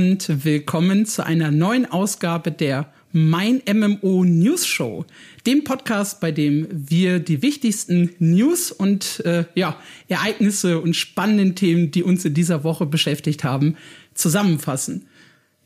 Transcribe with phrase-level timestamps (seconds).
[0.00, 5.04] Und willkommen zu einer neuen Ausgabe der Mein MMO News Show,
[5.46, 9.76] dem Podcast, bei dem wir die wichtigsten News und äh, ja,
[10.08, 13.76] Ereignisse und spannenden Themen, die uns in dieser Woche beschäftigt haben,
[14.14, 15.04] zusammenfassen.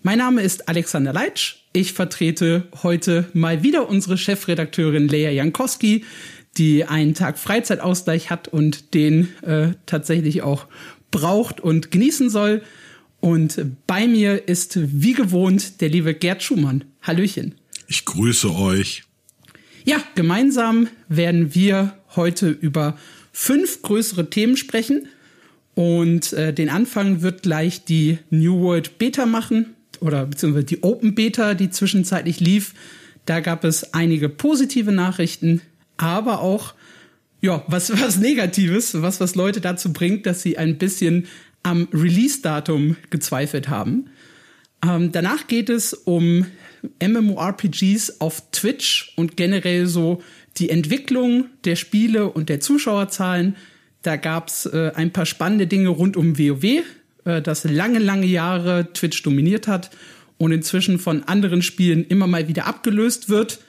[0.03, 1.59] Mein Name ist Alexander Leitsch.
[1.73, 6.05] Ich vertrete heute mal wieder unsere Chefredakteurin Lea Jankowski,
[6.57, 10.67] die einen Tag Freizeitausgleich hat und den äh, tatsächlich auch
[11.13, 12.63] braucht und genießen soll.
[13.25, 16.85] Und bei mir ist wie gewohnt der liebe Gerd Schumann.
[17.01, 17.55] Hallöchen.
[17.89, 19.05] Ich grüße euch.
[19.87, 22.99] Ja, gemeinsam werden wir heute über
[23.33, 25.09] fünf größere Themen sprechen.
[25.73, 31.15] Und äh, den Anfang wird gleich die New World Beta machen oder beziehungsweise die Open
[31.15, 32.75] Beta, die zwischenzeitlich lief.
[33.25, 35.63] Da gab es einige positive Nachrichten,
[35.97, 36.75] aber auch
[37.45, 41.27] ja, was, was Negatives, was, was Leute dazu bringt, dass sie ein bisschen
[41.65, 44.11] am Release-Datum gezweifelt haben.
[44.87, 46.47] Ähm, danach geht es um
[47.03, 50.23] MMORPGs auf Twitch und generell so
[50.59, 53.57] die Entwicklung der Spiele und der Zuschauerzahlen.
[54.03, 56.83] Da gab es äh, ein paar spannende Dinge rund um WoW,
[57.25, 59.91] äh, das lange, lange Jahre Twitch dominiert hat
[60.37, 63.61] und inzwischen von anderen Spielen immer mal wieder abgelöst wird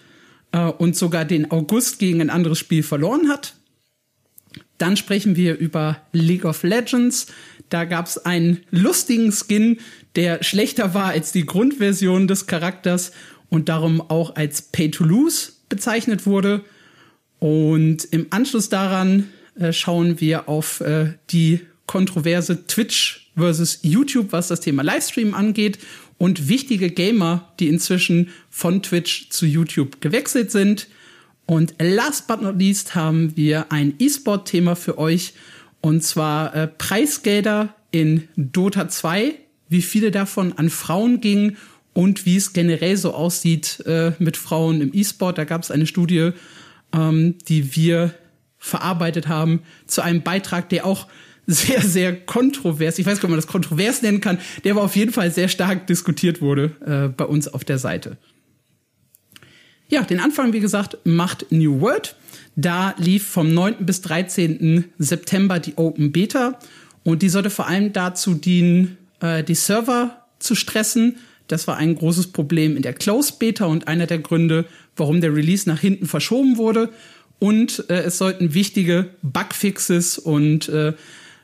[0.52, 3.56] äh, und sogar den August gegen ein anderes Spiel verloren hat.
[4.78, 7.28] Dann sprechen wir über League of Legends.
[7.70, 9.78] Da gab es einen lustigen Skin,
[10.16, 13.12] der schlechter war als die Grundversion des Charakters
[13.50, 16.64] und darum auch als Pay to Lose bezeichnet wurde.
[17.40, 24.48] Und im Anschluss daran äh, schauen wir auf äh, die kontroverse Twitch versus YouTube, was
[24.48, 25.80] das Thema Livestream angeht
[26.18, 30.88] und wichtige Gamer, die inzwischen von Twitch zu YouTube gewechselt sind.
[31.46, 35.34] Und last but not least haben wir ein E-Sport-Thema für euch
[35.82, 39.36] und zwar äh, Preisgelder in Dota 2,
[39.70, 41.58] wie viele davon an Frauen gingen
[41.94, 45.38] und wie es generell so aussieht äh, mit Frauen im E-Sport.
[45.38, 46.32] Da gab es eine Studie,
[46.92, 48.16] ähm, die wir
[48.58, 51.08] verarbeitet haben zu einem Beitrag, der auch
[51.46, 54.96] sehr, sehr kontrovers, ich weiß nicht, ob man das kontrovers nennen kann, der aber auf
[54.96, 58.18] jeden Fall sehr stark diskutiert wurde äh, bei uns auf der Seite.
[59.96, 62.18] Ja, den Anfang, wie gesagt, macht New World.
[62.58, 63.86] Da lief vom 9.
[63.86, 64.84] bis 13.
[64.98, 66.60] September die Open Beta
[67.06, 71.16] und die sollte vor allem dazu dienen, äh, die Server zu stressen.
[71.48, 74.66] Das war ein großes Problem in der Closed Beta und einer der Gründe,
[74.98, 76.90] warum der Release nach hinten verschoben wurde.
[77.40, 80.92] Und äh, es sollten wichtige Bugfixes und äh,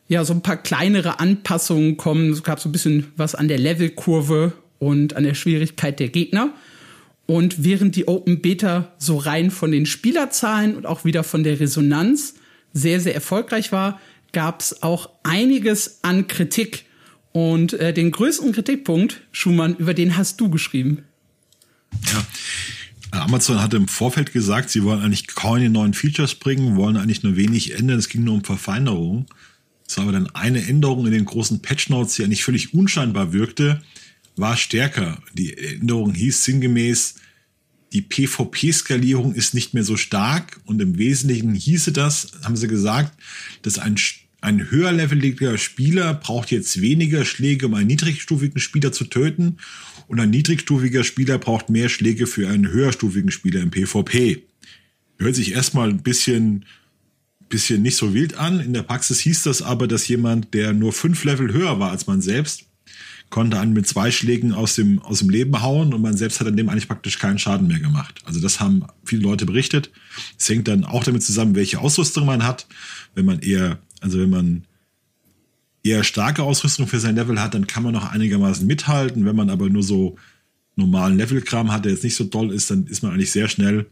[0.10, 2.32] ja, so ein paar kleinere Anpassungen kommen.
[2.32, 6.54] Es gab so ein bisschen was an der Levelkurve und an der Schwierigkeit der Gegner.
[7.31, 11.62] Und während die Open Beta so rein von den Spielerzahlen und auch wieder von der
[11.62, 12.34] Resonanz
[12.74, 14.02] sehr, sehr erfolgreich war,
[14.34, 16.84] gab es auch einiges an Kritik.
[17.31, 21.06] Und äh, den größten Kritikpunkt, Schumann, über den hast du geschrieben.
[22.12, 23.22] Ja.
[23.22, 27.38] Amazon hatte im Vorfeld gesagt, sie wollen eigentlich keine neuen Features bringen, wollen eigentlich nur
[27.38, 27.97] wenig ändern.
[27.97, 29.25] Es ging nur um Verfeinerungen.
[29.88, 33.31] Es war aber dann eine Änderung in den großen Patch Notes, die eigentlich völlig unscheinbar
[33.31, 33.81] wirkte
[34.36, 35.22] war stärker.
[35.34, 37.16] Die Änderung hieß sinngemäß,
[37.94, 43.22] die PvP-Skalierung ist nicht mehr so stark und im Wesentlichen hieße das, haben sie gesagt,
[43.64, 43.96] dass ein,
[44.40, 49.58] ein höherleveliger Spieler braucht jetzt weniger Schläge, um einen niedrigstufigen Spieler zu töten
[50.08, 54.44] und ein niedrigstufiger Spieler braucht mehr Schläge für einen höherstufigen Spieler im PvP.
[55.18, 56.66] Hört sich erstmal ein bisschen,
[57.50, 58.62] bisschen nicht so wild an.
[58.62, 62.08] In der Praxis hieß das aber, dass jemand, der nur fünf Level höher war als
[62.08, 62.66] man selbst,
[63.31, 66.47] konnte einen mit zwei Schlägen aus dem, aus dem Leben hauen und man selbst hat
[66.47, 68.22] an dem eigentlich praktisch keinen Schaden mehr gemacht.
[68.25, 69.90] Also das haben viele Leute berichtet.
[70.38, 72.68] Es hängt dann auch damit zusammen, welche Ausrüstung man hat.
[73.16, 74.64] Wenn man eher, also wenn man
[75.81, 79.25] eher starke Ausrüstung für sein Level hat, dann kann man noch einigermaßen mithalten.
[79.25, 80.17] Wenn man aber nur so
[80.76, 83.88] normalen Levelkram hat, der jetzt nicht so doll ist, dann ist man eigentlich sehr schnell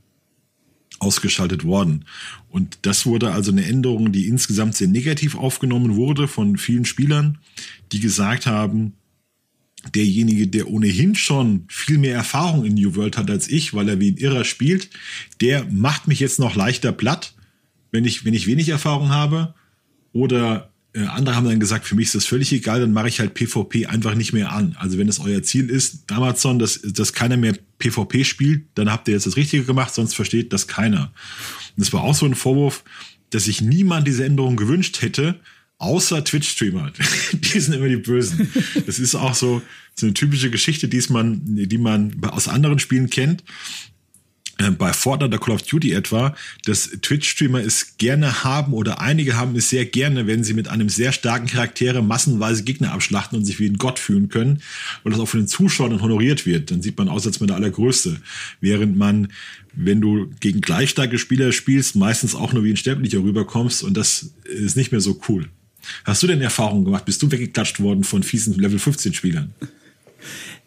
[1.00, 2.04] ausgeschaltet worden.
[2.50, 7.38] Und das wurde also eine Änderung, die insgesamt sehr negativ aufgenommen wurde von vielen Spielern,
[7.94, 8.94] die gesagt haben,
[9.96, 14.00] derjenige, der ohnehin schon viel mehr Erfahrung in New World hat als ich, weil er
[14.00, 14.90] wie ein Irrer spielt,
[15.42, 17.34] der macht mich jetzt noch leichter platt,
[17.92, 19.54] wenn ich, wenn ich wenig Erfahrung habe.
[20.12, 23.20] Oder äh, andere haben dann gesagt, für mich ist das völlig egal, dann mache ich
[23.20, 24.76] halt PvP einfach nicht mehr an.
[24.80, 29.08] Also wenn es euer Ziel ist, Amazon, dass, dass keiner mehr PvP spielt, dann habt
[29.08, 31.12] ihr jetzt das Richtige gemacht, sonst versteht das keiner.
[31.76, 32.84] Und das war auch so ein Vorwurf,
[33.30, 35.40] dass sich niemand diese Änderung gewünscht hätte,
[35.80, 36.92] außer Twitch-Streamer.
[37.34, 38.52] die sind immer die Bösen.
[38.86, 39.62] Das ist auch so,
[39.96, 43.44] so eine typische Geschichte, die man, die man aus anderen Spielen kennt.
[44.58, 46.36] äh, bei Fortnite oder Call of Duty etwa,
[46.66, 50.90] dass Twitch-Streamer es gerne haben oder einige haben es sehr gerne, wenn sie mit einem
[50.90, 54.62] sehr starken Charaktere massenweise Gegner abschlachten und sich wie ein Gott fühlen können,
[55.04, 56.72] weil das auch von den Zuschauern honoriert wird.
[56.72, 58.20] Dann sieht man aus, als man der Allergrößte.
[58.60, 59.30] Während man,
[59.74, 63.96] wenn du gegen gleich starke Spieler spielst, meistens auch nur wie ein Sterblicher rüberkommst und
[63.96, 65.48] das ist nicht mehr so cool.
[66.06, 67.06] Hast du denn Erfahrungen gemacht?
[67.06, 69.54] Bist du weggeklatscht worden von fiesen Level 15 Spielern?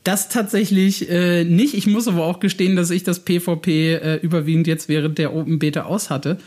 [0.04, 1.74] Das tatsächlich äh, nicht.
[1.74, 5.58] Ich muss aber auch gestehen, dass ich das PvP äh, überwiegend jetzt während der Open
[5.58, 6.38] Beta aus hatte.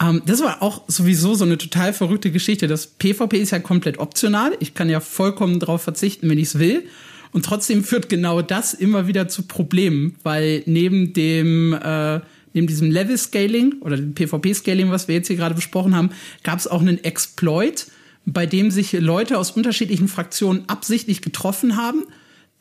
[0.00, 2.68] Ähm, das war auch sowieso so eine total verrückte Geschichte.
[2.68, 4.52] Das PvP ist ja komplett optional.
[4.60, 6.84] Ich kann ja vollkommen darauf verzichten, wenn ich es will.
[7.32, 12.20] Und trotzdem führt genau das immer wieder zu Problemen, weil neben dem äh,
[12.54, 16.10] neben diesem Level Scaling oder dem PvP Scaling, was wir jetzt hier gerade besprochen haben,
[16.42, 17.86] gab es auch einen Exploit,
[18.24, 22.04] bei dem sich Leute aus unterschiedlichen Fraktionen absichtlich getroffen haben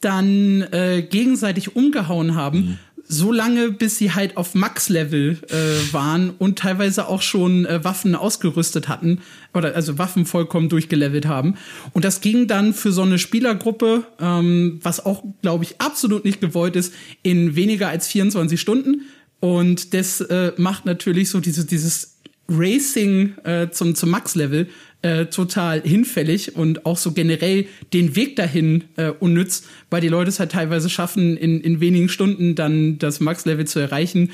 [0.02, 2.78] dann äh, gegenseitig umgehauen haben, mhm.
[3.08, 8.16] so lange, bis sie halt auf Max-Level äh, waren und teilweise auch schon äh, Waffen
[8.16, 9.20] ausgerüstet hatten
[9.54, 11.56] oder also Waffen vollkommen durchgelevelt haben.
[11.94, 16.42] Und das ging dann für so eine Spielergruppe, ähm, was auch, glaube ich, absolut nicht
[16.42, 19.04] gewollt ist, in weniger als 24 Stunden.
[19.40, 22.18] Und das äh, macht natürlich so dieses, dieses
[22.50, 24.68] Racing äh, zum, zum Max-Level
[25.02, 30.30] äh, total hinfällig und auch so generell den Weg dahin äh, unnütz, weil die Leute
[30.30, 34.32] es halt teilweise schaffen, in, in wenigen Stunden dann das Max-Level zu erreichen.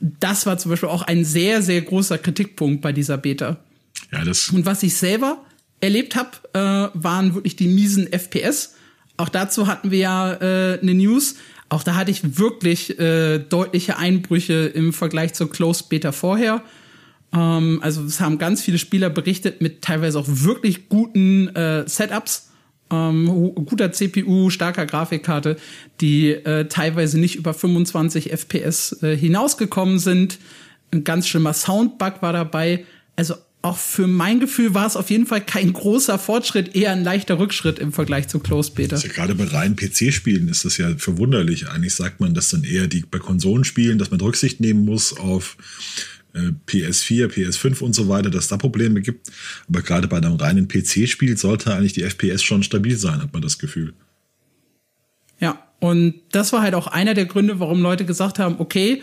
[0.00, 3.58] Das war zum Beispiel auch ein sehr, sehr großer Kritikpunkt bei dieser Beta.
[4.12, 5.44] Ja, das und was ich selber
[5.80, 8.74] erlebt habe, äh, waren wirklich die miesen FPS.
[9.16, 11.36] Auch dazu hatten wir ja äh, eine News.
[11.68, 16.62] Auch da hatte ich wirklich äh, deutliche Einbrüche im Vergleich zur Closed Beta vorher.
[17.32, 22.50] Ähm, also es haben ganz viele Spieler berichtet mit teilweise auch wirklich guten äh, Setups,
[22.90, 25.56] ähm, guter CPU, starker Grafikkarte,
[26.00, 30.38] die äh, teilweise nicht über 25 FPS äh, hinausgekommen sind.
[30.90, 32.84] Ein ganz schlimmer Soundbug war dabei.
[33.14, 37.02] Also auch für mein Gefühl war es auf jeden Fall kein großer Fortschritt, eher ein
[37.02, 38.96] leichter Rückschritt im Vergleich zu Closed Beta.
[38.96, 41.68] Ja gerade bei reinen PC-Spielen ist das ja verwunderlich.
[41.68, 45.56] Eigentlich sagt man, dass dann eher die bei Konsolenspielen, dass man Rücksicht nehmen muss auf
[46.66, 49.30] PS4, PS5 und so weiter, dass da Probleme gibt.
[49.68, 53.42] Aber gerade bei einem reinen PC-Spiel sollte eigentlich die FPS schon stabil sein, hat man
[53.42, 53.94] das Gefühl.
[55.40, 59.02] Ja, und das war halt auch einer der Gründe, warum Leute gesagt haben, okay,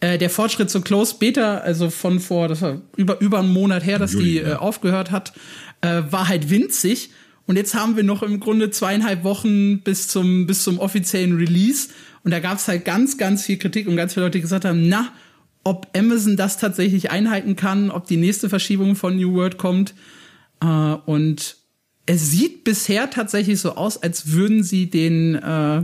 [0.00, 3.84] äh, der Fortschritt zur Closed Beta, also von vor, das war über, über einen Monat
[3.84, 5.32] her, dass Juli, die äh, aufgehört hat,
[5.80, 7.10] äh, war halt winzig.
[7.46, 11.88] Und jetzt haben wir noch im Grunde zweieinhalb Wochen bis zum, bis zum offiziellen Release.
[12.24, 14.64] Und da gab es halt ganz, ganz viel Kritik und ganz viele Leute, die gesagt
[14.64, 15.12] haben, na,
[15.66, 19.94] ob Amazon das tatsächlich einhalten kann, ob die nächste Verschiebung von New World kommt.
[20.62, 21.56] Äh, und
[22.06, 25.82] es sieht bisher tatsächlich so aus, als würden sie den äh,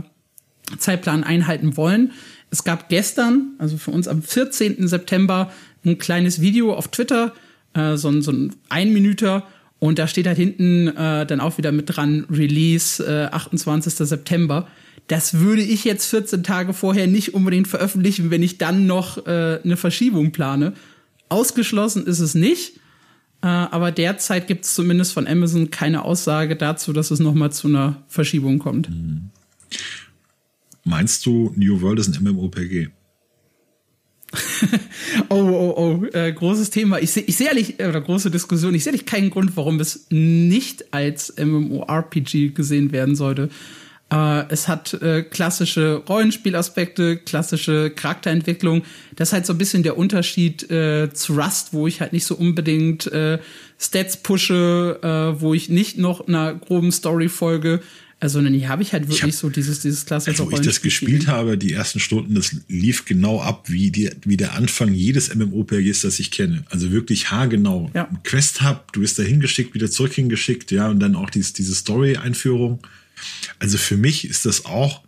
[0.77, 2.13] Zeitplan einhalten wollen.
[2.49, 4.87] Es gab gestern, also für uns am 14.
[4.87, 5.51] September,
[5.83, 7.33] ein kleines Video auf Twitter,
[7.73, 9.45] äh, so, ein, so ein Einminüter.
[9.79, 13.95] Und da steht halt hinten äh, dann auch wieder mit dran, Release äh, 28.
[13.95, 14.65] September.
[15.07, 19.59] Das würde ich jetzt 14 Tage vorher nicht unbedingt veröffentlichen, wenn ich dann noch äh,
[19.63, 20.73] eine Verschiebung plane.
[21.29, 22.77] Ausgeschlossen ist es nicht,
[23.41, 27.67] äh, aber derzeit gibt es zumindest von Amazon keine Aussage dazu, dass es nochmal zu
[27.67, 28.89] einer Verschiebung kommt.
[28.89, 29.29] Mhm.
[30.85, 32.89] Meinst du, New World ist ein MMOPG?
[35.29, 36.99] oh, oh, oh, äh, großes Thema.
[36.99, 40.07] Ich sehe ich seh ehrlich, oder große Diskussion, ich sehe ehrlich keinen Grund, warum es
[40.09, 43.49] nicht als MMORPG gesehen werden sollte.
[44.13, 48.83] Äh, es hat äh, klassische Rollenspielaspekte, klassische Charakterentwicklung.
[49.15, 52.25] Das ist halt so ein bisschen der Unterschied äh, zu Rust, wo ich halt nicht
[52.25, 53.39] so unbedingt äh,
[53.79, 57.81] Stats pushe, äh, wo ich nicht noch einer groben Story folge.
[58.19, 60.81] Also hier habe ich halt wirklich ich hab, so dieses, dieses klassische Als ich das
[60.81, 65.35] gespielt habe, die ersten Stunden, das lief genau ab, wie, die, wie der Anfang jedes
[65.35, 66.63] MMOPGs, das ich kenne.
[66.69, 67.91] Also wirklich haargenau.
[67.93, 68.07] Ja.
[68.23, 72.79] Quest-Hub, du bist da hingeschickt, wieder zurück hingeschickt, ja, und dann auch dieses, diese Story-Einführung.
[73.59, 75.03] Also für mich ist das auch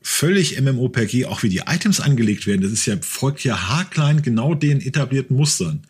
[0.00, 2.60] völlig MMOPG, auch wie die Items angelegt werden.
[2.60, 5.82] Das ist ja, folgt ja haarklein genau den etablierten Mustern.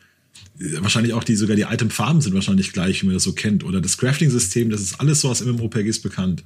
[0.56, 3.64] Wahrscheinlich auch die, sogar die Itemfarben sind wahrscheinlich gleich, wie man das so kennt.
[3.64, 6.44] Oder das Crafting-System, das ist alles so aus MMOPGs bekannt.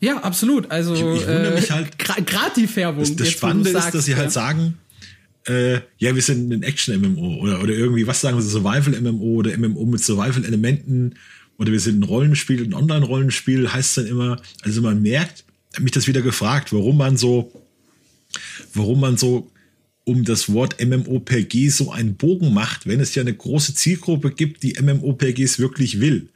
[0.00, 0.70] Ja, absolut.
[0.70, 1.98] Also ich, ich wundere mich halt.
[1.98, 3.00] Gerade die Färbung.
[3.00, 4.78] Das, das Spannende ist, dass sie halt sagen,
[5.46, 9.86] äh, ja, wir sind ein Action-MMO oder, oder irgendwie, was sagen sie, Survival-MMO oder MMO
[9.86, 11.14] mit Survival-Elementen
[11.58, 15.44] oder wir sind ein Rollenspiel, ein Online-Rollenspiel, heißt dann immer, also man merkt,
[15.78, 17.52] mich das wieder gefragt, warum man so,
[18.72, 19.50] warum man so
[20.04, 24.62] um das Wort MMOPG so einen Bogen macht, wenn es ja eine große Zielgruppe gibt,
[24.62, 26.30] die MMOPGs wirklich will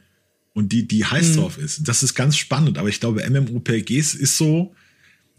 [0.53, 1.37] und die, die heiß mhm.
[1.37, 1.89] drauf ist.
[1.89, 4.75] Das ist ganz spannend, aber ich glaube, MMOPGs ist so,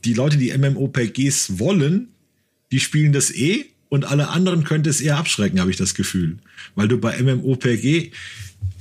[0.04, 2.08] die Leute, die MMOPGs wollen,
[2.72, 6.38] die spielen das eh und alle anderen könnte es eher abschrecken, habe ich das Gefühl.
[6.74, 8.12] Weil du bei MMOPG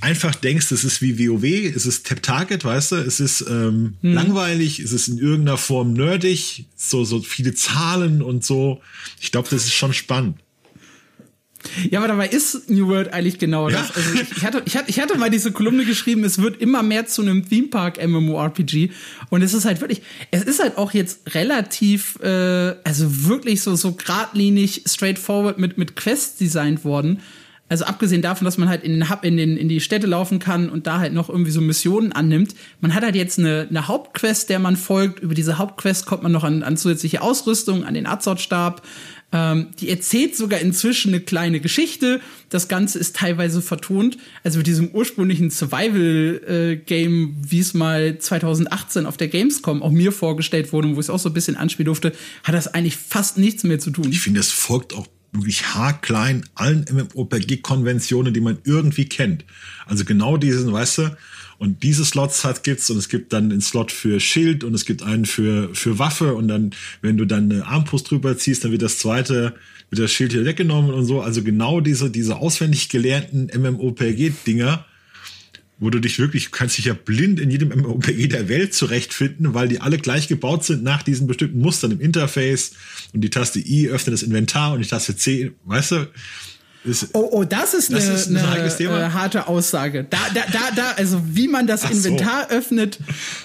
[0.01, 4.13] einfach denkst, es ist wie WoW, es ist Tap-Target, weißt du, es ist ähm, hm.
[4.13, 8.81] langweilig, es ist in irgendeiner Form nerdig, so, so viele Zahlen und so.
[9.21, 10.37] Ich glaube, das ist schon spannend.
[11.89, 13.77] Ja, aber dabei ist New World eigentlich genau ja.
[13.77, 13.95] das.
[13.95, 17.05] Also ich, hatte, ich, hatte, ich hatte mal diese Kolumne geschrieben, es wird immer mehr
[17.05, 18.89] zu einem Theme Park MMORPG.
[19.29, 23.75] Und es ist halt wirklich, es ist halt auch jetzt relativ, äh, also wirklich so,
[23.75, 27.21] so geradlinig, straightforward mit, mit Quests designt worden.
[27.73, 30.37] Also abgesehen davon, dass man halt in den Hub, in, den, in die Städte laufen
[30.37, 32.53] kann und da halt noch irgendwie so Missionen annimmt.
[32.81, 35.21] Man hat halt jetzt eine, eine Hauptquest, der man folgt.
[35.21, 38.83] Über diese Hauptquest kommt man noch an, an zusätzliche Ausrüstung, an den Azot-Stab
[39.31, 42.21] ähm, die erzählt sogar inzwischen eine kleine Geschichte.
[42.49, 44.19] Das Ganze ist teilweise vertont.
[44.43, 50.11] Also mit diesem ursprünglichen Survival-Game, äh, wie es mal 2018 auf der Gamescom auch mir
[50.11, 52.13] vorgestellt wurde, wo ich es auch so ein bisschen anspielen durfte,
[52.43, 54.09] hat das eigentlich fast nichts mehr zu tun.
[54.11, 59.45] Ich finde, es folgt auch wirklich haarklein allen MMORPG-Konventionen, die man irgendwie kennt.
[59.85, 61.17] Also genau diesen, weißt du,
[61.57, 64.85] und diese Slots hat gibt's und es gibt dann einen Slot für Schild und es
[64.85, 66.71] gibt einen für für Waffe und dann
[67.01, 69.55] wenn du dann eine Armbrust drüber ziehst, dann wird das zweite
[69.89, 71.21] wird das Schild hier weggenommen und so.
[71.21, 74.85] Also genau diese diese auswendig gelernten MMORPG Dinger,
[75.79, 79.67] wo du dich wirklich kannst dich ja blind in jedem MMORPG der Welt zurechtfinden, weil
[79.67, 82.73] die alle gleich gebaut sind nach diesen bestimmten Mustern im Interface
[83.13, 86.07] und die Taste I öffnet das Inventar und die Taste C, weißt du?
[86.85, 88.15] Ist, oh, oh, das ist das eine,
[88.65, 90.05] ist ein eine äh, harte Aussage.
[90.09, 92.57] Da, da, da, da, also wie man das Ach Inventar so.
[92.57, 92.99] öffnet,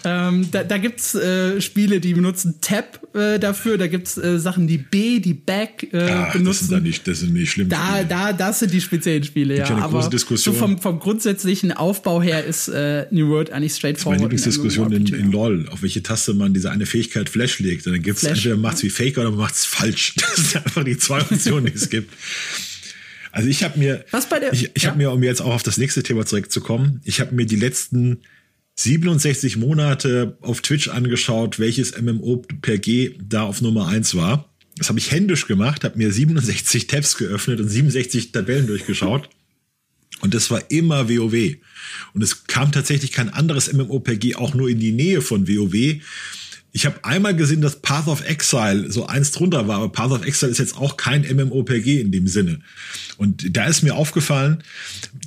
[0.04, 4.66] ähm, da, da gibt's äh, Spiele, die benutzen Tab äh, dafür, da gibt's äh, Sachen,
[4.66, 6.62] die B, die Back äh, Ach, benutzen.
[6.62, 7.68] Das sind, nicht, das sind nicht schlimm.
[7.68, 9.66] Da, da, das sind die speziellen Spiele, ja.
[9.66, 14.32] Eine aber so vom, vom grundsätzlichen Aufbau her ist äh, New World eigentlich straightforward.
[14.32, 17.60] Das ist meine Lieblingsdiskussion in, in LOL, auf welche Taste man diese eine Fähigkeit Flash
[17.60, 17.86] legt.
[17.86, 20.14] Und dann gibt's Flash, entweder macht's wie Fake oder macht's falsch.
[20.28, 22.12] Das sind einfach die zwei Optionen, die es gibt.
[23.32, 24.90] Also ich habe mir, Was bei der, ich, ich ja.
[24.90, 28.22] habe mir, um jetzt auch auf das nächste Thema zurückzukommen, ich habe mir die letzten
[28.76, 34.48] 67 Monate auf Twitch angeschaut, welches MMORPG da auf Nummer eins war.
[34.76, 39.28] Das habe ich händisch gemacht, habe mir 67 Tabs geöffnet und 67 Tabellen durchgeschaut.
[40.20, 41.56] Und das war immer WoW.
[42.14, 46.00] Und es kam tatsächlich kein anderes MMORPG auch nur in die Nähe von WoW.
[46.72, 50.26] Ich habe einmal gesehen, dass Path of Exile so eins drunter war, aber Path of
[50.26, 52.60] Exile ist jetzt auch kein MMOPG in dem Sinne.
[53.16, 54.62] Und da ist mir aufgefallen,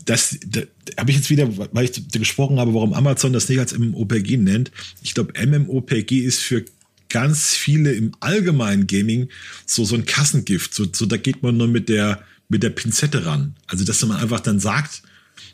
[0.06, 0.62] dass, da
[0.98, 4.72] habe ich jetzt wieder, weil ich gesprochen habe, warum Amazon das nicht als MMOPG nennt.
[5.02, 6.64] Ich glaube, MMOPG ist für
[7.10, 9.30] ganz viele im allgemeinen Gaming
[9.66, 10.74] so, so ein Kassengift.
[10.74, 13.56] So, so da geht man nur mit der, mit der Pinzette ran.
[13.68, 15.04] Also, dass man einfach dann sagt,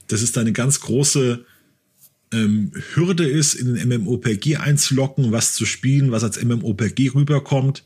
[0.08, 1.46] das ist eine ganz große
[2.34, 7.84] ähm, Hürde ist, in den MMOPG einzulocken, was zu spielen, was als MMOPG rüberkommt,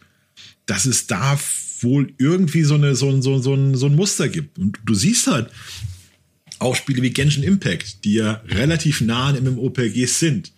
[0.66, 1.40] dass es da
[1.82, 4.58] wohl irgendwie so, eine, so, so, so, ein, so ein Muster gibt.
[4.58, 5.50] Und du siehst halt
[6.60, 10.52] auch Spiele wie Genshin Impact, die ja relativ nah an MMOPGs sind,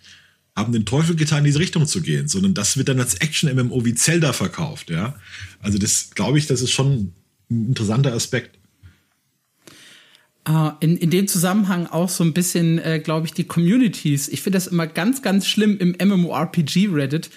[0.54, 3.84] haben den Teufel getan, in diese Richtung zu gehen, sondern das wird dann als Action-MMO
[3.84, 5.16] wie Zelda verkauft, ja.
[5.60, 7.12] Also das glaube ich, das ist schon
[7.50, 8.58] ein interessanter Aspekt.
[10.46, 14.28] Uh, in, in dem Zusammenhang auch so ein bisschen, äh, glaube ich, die Communities.
[14.28, 17.30] Ich finde das immer ganz, ganz schlimm im MMORPG-Reddit.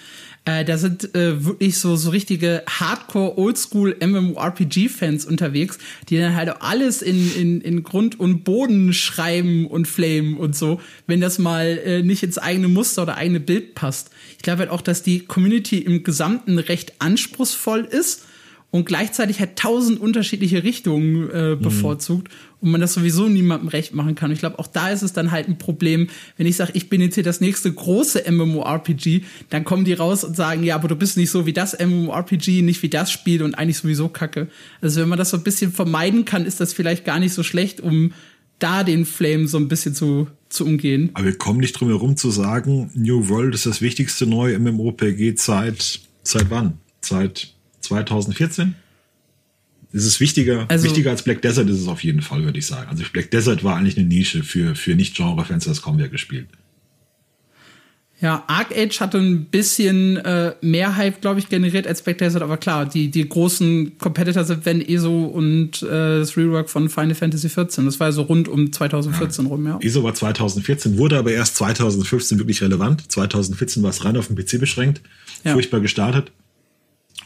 [0.48, 6.48] Äh, da sind äh, wirklich so, so richtige Hardcore, Oldschool MMORPG-Fans unterwegs, die dann halt
[6.48, 11.38] auch alles in, in, in Grund und Boden schreiben und flamen und so, wenn das
[11.38, 14.10] mal äh, nicht ins eigene Muster oder eigene Bild passt.
[14.36, 18.24] Ich glaube halt auch, dass die Community im Gesamten recht anspruchsvoll ist
[18.70, 21.60] und gleichzeitig halt tausend unterschiedliche Richtungen äh, mhm.
[21.60, 22.47] bevorzugt mhm.
[22.60, 24.32] Und man das sowieso niemandem recht machen kann.
[24.32, 27.00] ich glaube, auch da ist es dann halt ein Problem, wenn ich sage, ich bin
[27.00, 30.96] jetzt hier das nächste große MMORPG, dann kommen die raus und sagen, ja, aber du
[30.96, 34.48] bist nicht so wie das MMORPG, nicht wie das Spiel und eigentlich sowieso kacke.
[34.80, 37.42] Also wenn man das so ein bisschen vermeiden kann, ist das vielleicht gar nicht so
[37.42, 38.12] schlecht, um
[38.58, 41.10] da den Flame so ein bisschen zu, zu umgehen.
[41.14, 45.34] Aber wir kommen nicht drum herum zu sagen, New World ist das wichtigste neue MMORPG
[45.36, 46.78] seit, seit wann?
[47.00, 48.74] Seit 2014?
[49.92, 52.66] Es ist wichtiger, also, wichtiger als Black Desert ist es auf jeden Fall, würde ich
[52.66, 52.88] sagen.
[52.90, 56.48] Also Black Desert war eigentlich eine Nische für, für Nicht-Genre-Fans, das kaum wer gespielt.
[58.20, 62.42] Ja, Arc Age hatte ein bisschen äh, mehr Hype, glaube ich, generiert als Black Desert,
[62.42, 67.14] aber klar, die, die großen Competitor sind Van ESO und äh, das Rework von Final
[67.14, 67.84] Fantasy XIV.
[67.84, 69.50] Das war so rund um 2014 ja.
[69.50, 69.78] rum, ja.
[69.80, 73.10] ESO war 2014, wurde aber erst 2015 wirklich relevant.
[73.10, 75.00] 2014 war es rein auf den PC beschränkt,
[75.44, 75.52] ja.
[75.52, 76.32] furchtbar gestartet.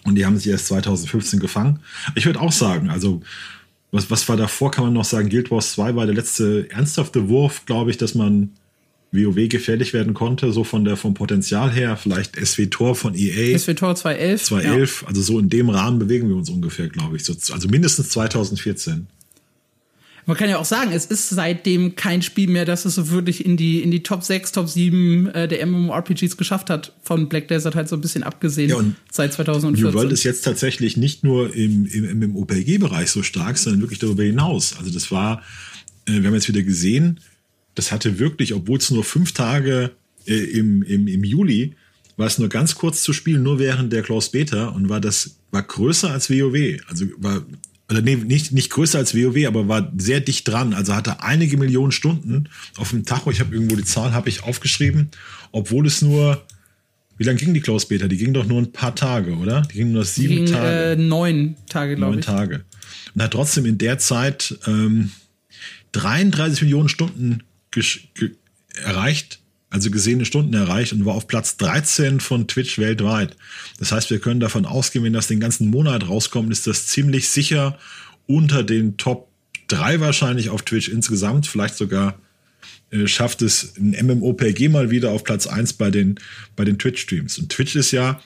[0.05, 1.79] Und die haben sich erst 2015 gefangen.
[2.15, 3.23] Ich würde auch sagen, also
[3.93, 7.29] was, was war davor, kann man noch sagen, Guild Wars 2 war der letzte ernsthafte
[7.29, 8.51] Wurf, glaube ich, dass man
[9.13, 13.57] WoW gefährlich werden konnte, so von der, vom Potenzial her, vielleicht SW-Tor von EA.
[13.59, 14.45] SW-Tor 211.
[14.45, 15.09] 211, ja.
[15.09, 17.29] also so in dem Rahmen bewegen wir uns ungefähr, glaube ich.
[17.29, 19.07] also mindestens 2014.
[20.25, 23.45] Man kann ja auch sagen, es ist seitdem kein Spiel mehr, das es so wirklich
[23.45, 26.93] in die, in die Top 6, Top 7 äh, der MMORPGs geschafft hat.
[27.03, 29.85] Von Black Desert halt so ein bisschen abgesehen ja, und seit 2014.
[29.85, 34.23] New World ist jetzt tatsächlich nicht nur im, im, OPG-Bereich so stark, sondern wirklich darüber
[34.23, 34.77] hinaus.
[34.79, 35.43] Also das war,
[36.07, 37.19] äh, wir haben jetzt wieder gesehen,
[37.75, 39.91] das hatte wirklich, obwohl es nur fünf Tage
[40.27, 41.75] äh, im, im, im Juli
[42.17, 45.37] war es nur ganz kurz zu spielen, nur während der Close Beta und war das
[45.51, 46.81] war größer als WoW.
[46.89, 47.45] Also war
[47.93, 50.75] oder nee, nicht, nicht größer als WoW, aber war sehr dicht dran.
[50.75, 53.31] Also hatte einige Millionen Stunden auf dem Tacho.
[53.31, 55.11] Ich habe irgendwo die Zahl habe ich aufgeschrieben,
[55.53, 56.43] obwohl es nur
[57.19, 58.09] wie lange ging die Close Beta?
[58.09, 59.63] Die ging doch nur ein paar Tage, oder?
[59.63, 60.93] Die ging nur sieben ging, Tage.
[60.93, 62.27] Äh, neun Tage, glaube ich.
[62.27, 62.65] Neun Tage.
[63.15, 65.13] Und hat trotzdem in der Zeit ähm,
[65.93, 67.43] 33 Millionen Stunden
[68.83, 69.39] erreicht
[69.73, 73.37] also gesehene Stunden erreicht und war auf Platz 13 von Twitch weltweit.
[73.79, 77.31] Das heißt, wir können davon ausgehen, wenn das den ganzen Monat rauskommt, ist das ziemlich
[77.31, 77.79] sicher
[78.27, 79.29] unter den Top
[79.69, 81.47] 3 wahrscheinlich auf Twitch insgesamt.
[81.47, 82.19] Vielleicht sogar
[82.91, 86.17] äh, schafft es ein MMOPG mal wieder auf Platz 1 bei den,
[86.55, 87.39] bei den Twitch-Streams.
[87.39, 88.21] Und Twitch ist ja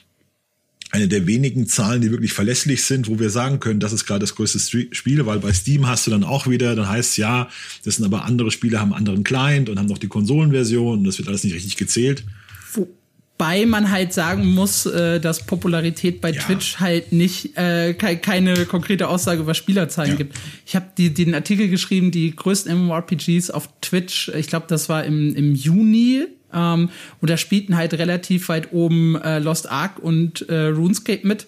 [0.90, 4.20] eine der wenigen Zahlen, die wirklich verlässlich sind, wo wir sagen können, das ist gerade
[4.20, 4.58] das größte
[4.92, 7.48] Spiel, weil bei Steam hast du dann auch wieder, dann heißt es ja,
[7.84, 11.04] das sind aber andere Spiele, haben einen anderen Client und haben noch die Konsolenversion und
[11.04, 12.24] das wird alles nicht richtig gezählt.
[12.72, 16.40] Wobei man halt sagen muss, äh, dass Popularität bei ja.
[16.40, 20.16] Twitch halt nicht äh, keine konkrete Aussage über Spielerzahlen ja.
[20.16, 20.36] gibt.
[20.64, 25.04] Ich habe die, den Artikel geschrieben, die größten MMORPGs auf Twitch, ich glaube, das war
[25.04, 30.48] im, im Juni ähm, und da spielten halt relativ weit oben äh, Lost Ark und
[30.48, 31.46] äh, RuneScape mit.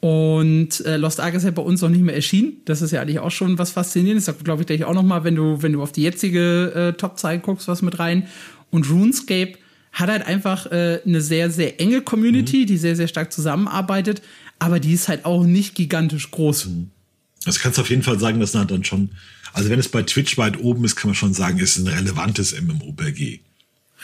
[0.00, 2.58] Und äh, Lost Ark ist ja bei uns noch nicht mehr erschienen.
[2.66, 4.26] Das ist ja eigentlich auch schon was Faszinierendes.
[4.26, 6.92] Da glaube ich gleich auch noch mal, wenn du, wenn du auf die jetzige äh,
[6.92, 8.28] Top-Zeit guckst, was mit rein.
[8.70, 9.54] Und RuneScape
[9.92, 12.66] hat halt einfach äh, eine sehr, sehr enge Community, mhm.
[12.66, 14.20] die sehr, sehr stark zusammenarbeitet.
[14.58, 16.66] Aber die ist halt auch nicht gigantisch groß.
[16.66, 16.90] Mhm.
[17.46, 19.10] Das kannst du auf jeden Fall sagen, dass dann schon,
[19.52, 21.88] also wenn es bei Twitch weit oben ist, kann man schon sagen, es ist ein
[21.88, 23.40] relevantes MMORPG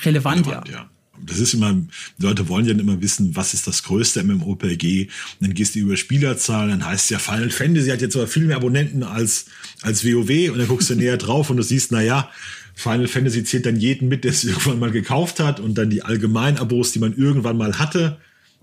[0.04, 0.74] relevant, relevant ja.
[0.74, 0.90] ja.
[1.26, 5.02] Das ist immer, die Leute wollen ja immer wissen, was ist das größte MMORPG.
[5.38, 8.26] Und dann gehst du über Spielerzahlen, dann heißt es ja, Final Fantasy hat jetzt aber
[8.26, 9.46] viel mehr Abonnenten als,
[9.82, 12.30] als WoW und dann guckst du näher drauf und du siehst, na ja,
[12.74, 16.02] Final Fantasy zählt dann jeden mit, der es irgendwann mal gekauft hat und dann die
[16.02, 18.18] allgemeinen Abos, die man irgendwann mal hatte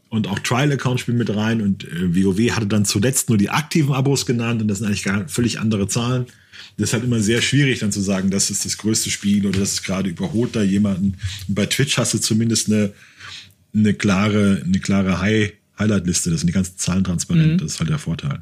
[0.09, 3.93] und auch Trial-Account spielen mit rein und äh, WoW hatte dann zuletzt nur die aktiven
[3.93, 6.25] Abos genannt und das sind eigentlich gar völlig andere Zahlen.
[6.77, 9.59] Das ist halt immer sehr schwierig, dann zu sagen, das ist das größte Spiel oder
[9.59, 11.17] das ist gerade überholt da jemanden.
[11.47, 12.93] Und bei Twitch hast du zumindest eine,
[13.73, 16.29] eine klare, eine klare High, Highlight-Liste.
[16.29, 17.53] Das sind die ganzen Zahlen transparent.
[17.53, 17.57] Mhm.
[17.57, 18.41] Das ist halt der Vorteil.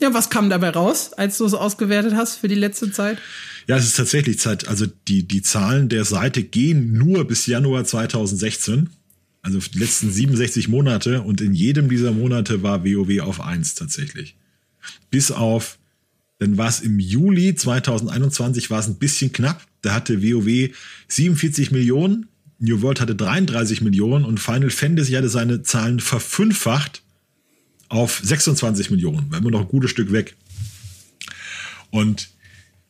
[0.00, 3.18] Ja, was kam dabei raus, als du es ausgewertet hast für die letzte Zeit?
[3.66, 4.66] Ja, es ist tatsächlich Zeit.
[4.66, 8.88] Also die, die Zahlen der Seite gehen nur bis Januar 2016.
[9.42, 14.36] Also die letzten 67 Monate und in jedem dieser Monate war WoW auf eins tatsächlich.
[15.10, 15.78] Bis auf
[16.40, 19.66] dann war es im Juli 2021 war es ein bisschen knapp.
[19.82, 20.70] Da hatte WoW
[21.08, 27.02] 47 Millionen, New World hatte 33 Millionen und Final Fantasy hatte seine Zahlen verfünffacht
[27.88, 29.30] auf 26 Millionen.
[29.30, 30.34] War immer noch ein gutes Stück weg.
[31.90, 32.30] Und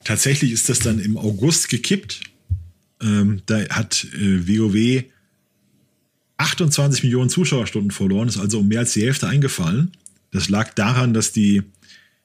[0.04, 2.20] tatsächlich ist das dann im August gekippt.
[3.02, 5.04] Ähm, da hat äh, WoW
[6.40, 9.92] 28 Millionen Zuschauerstunden verloren, ist also um mehr als die Hälfte eingefallen.
[10.30, 11.62] Das lag daran, dass die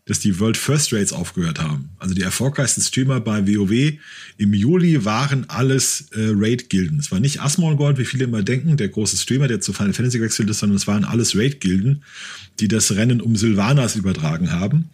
[0.08, 1.90] dass die World First Rates aufgehört haben.
[1.98, 3.94] Also die erfolgreichsten Streamer bei WoW
[4.38, 7.00] im Juli waren alles äh, Raid-Gilden.
[7.00, 10.20] Es war nicht Asmongold, wie viele immer denken, der große Streamer, der zu Final Fantasy
[10.20, 12.04] gewechselt ist, sondern es waren alles Raid-Gilden,
[12.60, 14.90] die das Rennen um Sylvanas übertragen haben.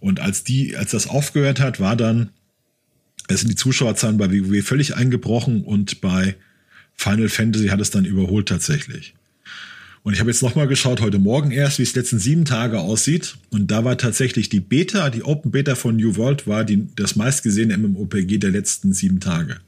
[0.00, 2.30] Und als die, als das aufgehört hat, war dann,
[3.28, 6.34] es sind die Zuschauerzahlen bei WoW völlig eingebrochen und bei
[6.98, 9.14] Final Fantasy hat es dann überholt tatsächlich.
[10.02, 13.36] Und ich habe jetzt nochmal geschaut, heute Morgen erst, wie es letzten sieben Tage aussieht.
[13.50, 17.16] Und da war tatsächlich die Beta, die Open Beta von New World, war die, das
[17.16, 19.58] meistgesehene MMOPG der letzten sieben Tage.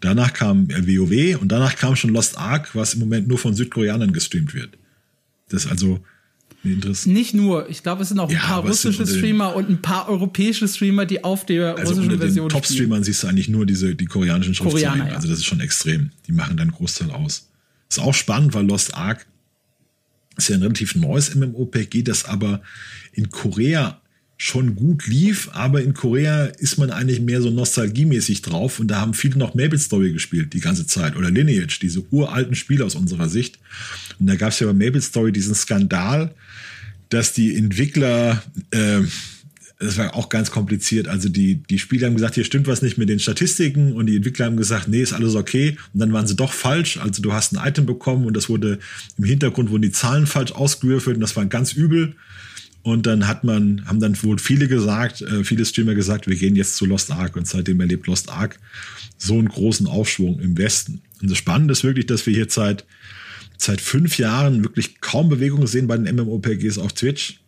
[0.00, 4.12] Danach kam WoW und danach kam schon Lost Ark, was im Moment nur von Südkoreanern
[4.12, 4.78] gestreamt wird.
[5.50, 6.00] Das also
[6.62, 7.14] interessant.
[7.14, 10.08] Nicht nur, ich glaube, es sind auch ja, ein paar russische Streamer und ein paar
[10.08, 13.66] europäische Streamer, die auf der also russischen unter Version den Top-Streamern siehst du eigentlich nur
[13.66, 15.06] diese, die koreanischen Schriftzeichen.
[15.06, 15.14] Ja.
[15.14, 16.10] Also das ist schon extrem.
[16.26, 17.48] Die machen dann einen Großteil aus.
[17.88, 19.26] Ist auch spannend, weil Lost Ark
[20.36, 22.62] ist ja ein relativ neues MMOPG, das aber
[23.12, 24.00] in Korea
[24.42, 28.98] schon gut lief, aber in Korea ist man eigentlich mehr so nostalgiemäßig drauf und da
[28.98, 32.94] haben viele noch Maple Story gespielt die ganze Zeit oder Lineage, diese uralten Spiele aus
[32.94, 33.58] unserer Sicht.
[34.18, 36.34] Und da gab es ja bei Maple Story diesen Skandal,
[37.10, 39.02] dass die Entwickler äh,
[39.80, 41.08] das war auch ganz kompliziert.
[41.08, 44.16] Also die, die Spieler haben gesagt, hier stimmt was nicht mit den Statistiken und die
[44.16, 45.78] Entwickler haben gesagt, nee, ist alles okay.
[45.94, 46.98] Und dann waren sie doch falsch.
[46.98, 48.78] Also du hast ein Item bekommen und das wurde
[49.16, 52.14] im Hintergrund wurden die Zahlen falsch ausgewürfelt und das war ganz übel.
[52.82, 56.56] Und dann hat man, haben dann wohl viele gesagt, äh, viele Streamer gesagt, wir gehen
[56.56, 58.58] jetzt zu Lost Ark und seitdem erlebt Lost Ark
[59.16, 61.00] so einen großen Aufschwung im Westen.
[61.22, 62.84] Und das Spannende ist wirklich, dass wir hier seit,
[63.62, 67.40] seit fünf Jahren wirklich kaum Bewegung sehen bei den MMOPGs auf Twitch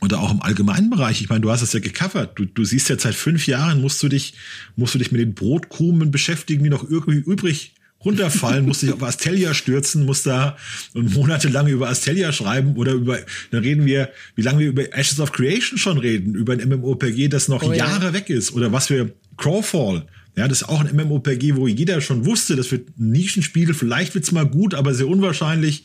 [0.00, 1.20] oder auch im allgemeinen Bereich.
[1.20, 2.38] Ich meine, du hast es ja gecovert.
[2.38, 4.34] Du, du siehst ja seit fünf Jahren musst du dich,
[4.76, 9.02] musst du dich mit den Brotkrumen beschäftigen, die noch irgendwie übrig runterfallen, musst dich auf
[9.02, 10.56] Astelia stürzen, musst da
[10.94, 13.18] und monatelang über Astelia schreiben oder über,
[13.50, 17.28] dann reden wir, wie lange wir über Ashes of Creation schon reden, über ein MMOPG,
[17.28, 18.12] das noch oh, Jahre ja.
[18.14, 20.06] weg ist oder was wir Crawfall,
[20.40, 24.14] ja, das ist auch ein MMOPG, wo jeder schon wusste, das wird ein Nischenspiel, vielleicht
[24.14, 25.84] wird's mal gut, aber sehr unwahrscheinlich.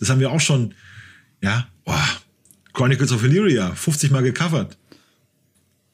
[0.00, 0.74] Das haben wir auch schon,
[1.40, 2.04] ja, boah,
[2.72, 4.76] Chronicles of Illyria, 50 Mal gecovert.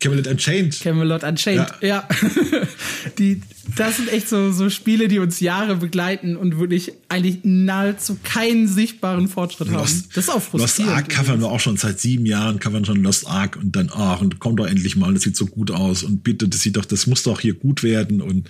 [0.01, 0.81] Camelot Unchained.
[0.81, 1.87] Camelot Unchained, ja.
[1.87, 2.09] ja.
[3.19, 3.43] die,
[3.77, 8.69] das sind echt so, so Spiele, die uns Jahre begleiten und wirklich eigentlich nahezu keinen
[8.69, 10.11] sichtbaren Fortschritt Lost, haben.
[10.15, 10.93] Das ist auch frustrierend.
[10.93, 13.91] Lost Ark covern wir auch schon seit sieben Jahren, covern schon Lost Ark und dann,
[13.93, 16.77] ach, und kommt doch endlich mal, das sieht so gut aus und bitte, das sieht
[16.77, 18.49] doch, das muss doch hier gut werden und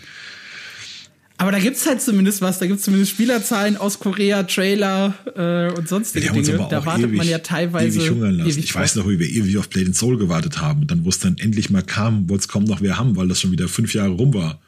[1.41, 2.59] aber da gibt's halt zumindest was.
[2.59, 6.67] Da gibt's zumindest Spielerzahlen aus Korea, Trailer äh, und sonstige Dinge.
[6.69, 8.51] Da wartet ewig, man ja teilweise ewig hungern lassen.
[8.51, 10.81] Ewig ich weiß noch, wie wir ewig auf Blade and Soul gewartet haben.
[10.81, 13.29] Und dann, wo es dann endlich mal kam, wollte es kaum noch wer haben, weil
[13.29, 14.61] das schon wieder fünf Jahre rum war.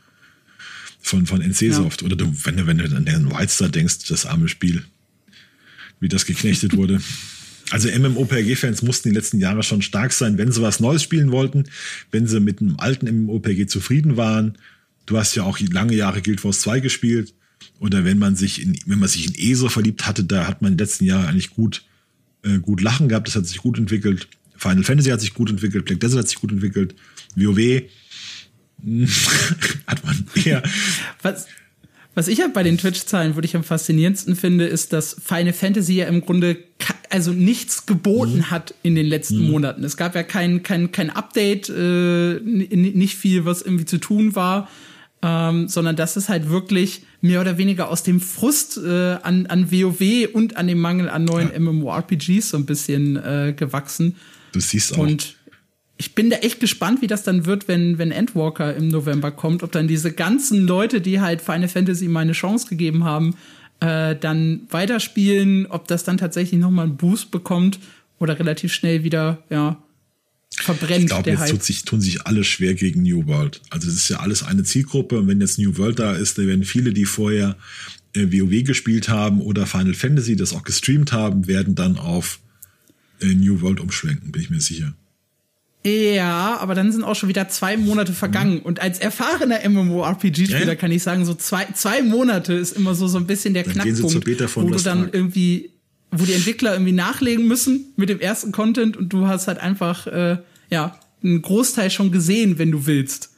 [1.03, 2.03] Von, von NC-Soft.
[2.03, 2.07] Ja.
[2.07, 4.85] Oder du, wenn, du, wenn du an den Wildstar denkst, das arme Spiel,
[5.99, 7.01] wie das geknechtet wurde.
[7.73, 11.67] Also MMOPG-Fans mussten die letzten Jahre schon stark sein, wenn sie was Neues spielen wollten,
[12.11, 14.59] wenn sie mit einem alten MMOPG zufrieden waren
[15.07, 17.35] Du hast ja auch lange Jahre Guild Wars 2 gespielt.
[17.79, 20.73] Oder wenn man sich in, wenn man sich in ESO verliebt hatte, da hat man
[20.73, 21.85] in den letzten Jahren eigentlich gut,
[22.43, 23.29] äh, gut Lachen gehabt.
[23.29, 24.29] Das hat sich gut entwickelt.
[24.57, 25.87] Final Fantasy hat sich gut entwickelt.
[25.87, 26.95] Black Desert hat sich gut entwickelt.
[27.35, 27.83] WoW
[29.87, 30.63] hat man eher.
[31.23, 31.47] Was,
[32.15, 36.07] was ich halt bei den Twitch-Zahlen wirklich am faszinierendsten finde, ist, dass Final Fantasy ja
[36.07, 36.59] im Grunde
[37.11, 38.51] also nichts geboten mhm.
[38.51, 39.51] hat in den letzten mhm.
[39.51, 39.85] Monaten.
[39.85, 44.69] Es gab ja kein, kein, kein Update, äh, nicht viel, was irgendwie zu tun war
[45.23, 49.71] ähm, sondern das ist halt wirklich mehr oder weniger aus dem Frust äh, an, an
[49.71, 51.59] WoW und an dem Mangel an neuen ja.
[51.59, 54.17] MMORPGs so ein bisschen äh, gewachsen.
[54.53, 54.99] Du siehst auch.
[54.99, 55.37] Und
[55.99, 59.63] ich bin da echt gespannt, wie das dann wird, wenn, wenn Endwalker im November kommt,
[59.63, 63.35] ob dann diese ganzen Leute, die halt Final Fantasy mal eine Chance gegeben haben,
[63.81, 67.79] äh, dann weiterspielen, ob das dann tatsächlich nochmal einen Boost bekommt
[68.19, 69.77] oder relativ schnell wieder, ja,
[70.55, 71.05] verbrennt.
[71.05, 73.61] Ich glaube, jetzt tut sich, tun sich alle schwer gegen New World.
[73.71, 76.47] Also es ist ja alles eine Zielgruppe und wenn jetzt New World da ist, dann
[76.47, 77.57] werden viele, die vorher
[78.15, 82.41] äh, WoW gespielt haben oder Final Fantasy, das auch gestreamt haben, werden dann auf
[83.21, 84.95] äh, New World umschwenken, bin ich mir sicher.
[85.85, 88.57] Ja, aber dann sind auch schon wieder zwei Monate vergangen.
[88.57, 88.61] Mhm.
[88.61, 90.75] Und als erfahrener MMORPG-Spieler ja.
[90.75, 93.73] kann ich sagen, so zwei, zwei Monate ist immer so, so ein bisschen der dann
[93.73, 95.71] Knackpunkt, wo du dann irgendwie
[96.11, 100.07] wo die Entwickler irgendwie nachlegen müssen mit dem ersten Content und du hast halt einfach,
[100.07, 100.39] äh,
[100.71, 103.31] ja, einen Großteil schon gesehen, wenn du willst.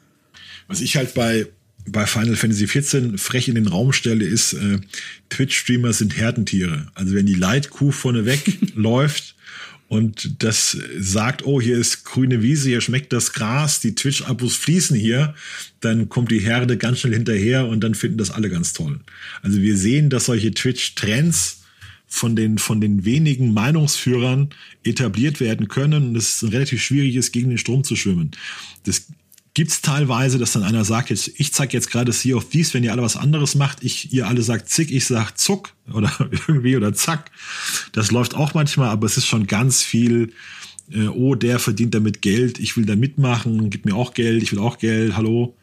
[0.68, 1.48] Was ich halt bei,
[1.86, 4.78] bei Final Fantasy XIV frech in den Raum stelle, ist, äh,
[5.30, 6.88] Twitch-Streamer sind Herdentiere.
[6.94, 8.40] Also wenn die Leitkuh vorneweg
[8.74, 9.34] läuft
[9.88, 14.96] und das sagt, oh, hier ist grüne Wiese, hier schmeckt das Gras, die Twitch-Abos fließen
[14.96, 15.34] hier,
[15.80, 19.00] dann kommt die Herde ganz schnell hinterher und dann finden das alle ganz toll.
[19.42, 21.61] Also wir sehen, dass solche Twitch-Trends
[22.12, 24.50] von den, von den wenigen Meinungsführern
[24.84, 28.32] etabliert werden können und es relativ schwierig ist, gegen den Strom zu schwimmen.
[28.84, 29.06] Das
[29.54, 32.84] gibt's teilweise, dass dann einer sagt, jetzt, ich zeig jetzt gerade Sea of Thieves, wenn
[32.84, 36.12] ihr alle was anderes macht, ich, ihr alle sagt zick, ich sag zuck oder
[36.46, 37.30] irgendwie oder zack.
[37.92, 40.34] Das läuft auch manchmal, aber es ist schon ganz viel,
[40.90, 44.52] äh, oh, der verdient damit Geld, ich will da mitmachen, gib mir auch Geld, ich
[44.52, 45.56] will auch Geld, hallo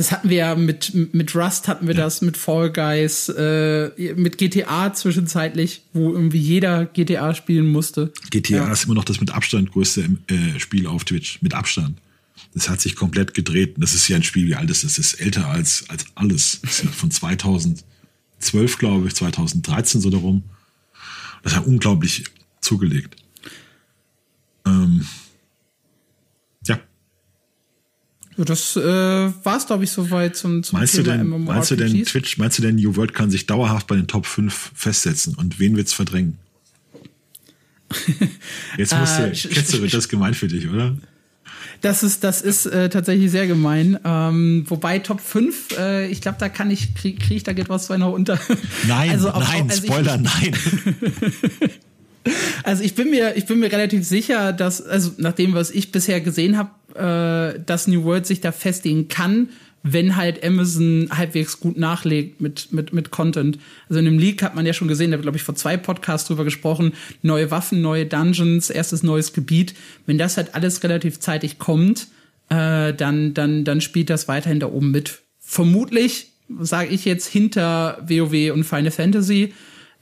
[0.00, 2.04] das hatten wir ja mit, mit Rust hatten wir ja.
[2.04, 8.10] das, mit Fall Guys, äh, mit GTA zwischenzeitlich, wo irgendwie jeder GTA spielen musste.
[8.30, 8.72] GTA ja.
[8.72, 11.42] ist immer noch das mit Abstand größte äh, Spiel auf Twitch.
[11.42, 11.98] Mit Abstand.
[12.54, 13.74] Das hat sich komplett gedreht.
[13.76, 14.94] Das ist ja ein Spiel, wie alt ist das?
[14.94, 16.60] Das ist älter als, als alles.
[16.62, 17.84] Das ist ja von 2012,
[18.78, 20.44] glaube ich, 2013 so darum.
[21.42, 22.24] Das hat unglaublich
[22.62, 23.16] zugelegt.
[24.64, 25.06] Ähm,
[28.44, 31.76] Das äh, war es, glaube ich, soweit zum, zum meinst Thema du denn, Meinst du
[31.76, 35.34] denn, Twitch, meinst du denn, New World kann sich dauerhaft bei den Top 5 festsetzen?
[35.34, 36.38] Und wen wird's verdrängen?
[38.76, 40.96] Jetzt musst du, äh, Ketzer, wird das gemein für dich, oder?
[41.80, 43.98] Das ist, das ist äh, tatsächlich sehr gemein.
[44.04, 47.68] Ähm, wobei Top 5, äh, ich glaube, da kann ich, kriege krieg ich da geht
[47.68, 48.38] was zwei noch unter.
[48.86, 50.56] Nein, also, nein, also Spoiler, ich, nein.
[52.64, 55.92] Also ich bin mir, ich bin mir relativ sicher, dass, also nach dem, was ich
[55.92, 59.48] bisher gesehen habe, äh, dass New World sich da festigen kann,
[59.82, 63.58] wenn halt Amazon halbwegs gut nachlegt mit, mit, mit Content.
[63.88, 66.28] Also in dem Leak hat man ja schon gesehen, da glaube ich vor zwei Podcasts
[66.28, 69.74] drüber gesprochen, neue Waffen, neue Dungeons, erstes neues Gebiet.
[70.06, 72.08] Wenn das halt alles relativ zeitig kommt,
[72.50, 75.22] äh, dann, dann, dann spielt das weiterhin da oben mit.
[75.38, 76.28] Vermutlich,
[76.60, 79.54] sage ich jetzt, hinter WoW und Final Fantasy,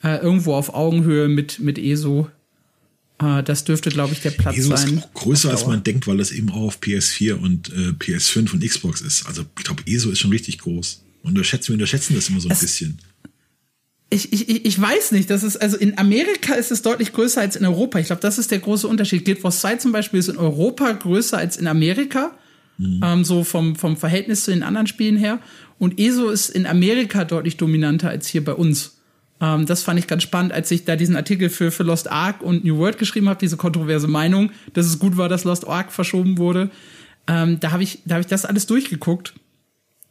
[0.03, 2.29] äh, irgendwo auf Augenhöhe mit, mit ESO.
[3.21, 4.99] Äh, das dürfte, glaube ich, der Platz ESO sein.
[4.99, 8.53] ist auch größer, als man denkt, weil das eben auch auf PS4 und äh, PS5
[8.53, 9.27] und Xbox ist.
[9.27, 11.03] Also ich glaube, ESO ist schon richtig groß.
[11.23, 12.99] Unterschätzen, wir unterschätzen das immer so ein es, bisschen.
[14.11, 17.57] Ich, ich, ich weiß nicht, das ist, also in Amerika ist es deutlich größer als
[17.57, 17.99] in Europa.
[17.99, 19.25] Ich glaube, das ist der große Unterschied.
[19.25, 22.39] Guild Wars 2 zum Beispiel ist in Europa größer als in Amerika.
[22.79, 23.01] Mhm.
[23.05, 25.41] Ähm, so vom, vom Verhältnis zu den anderen Spielen her.
[25.79, 28.98] Und ESO ist in Amerika deutlich dominanter als hier bei uns.
[29.41, 32.43] Ähm, das fand ich ganz spannend, als ich da diesen Artikel für, für Lost Ark
[32.43, 35.93] und New World geschrieben habe, diese kontroverse Meinung, dass es gut war, dass Lost Ark
[35.93, 36.71] verschoben wurde.
[37.27, 39.35] Ähm, da habe ich, da hab ich das alles durchgeguckt.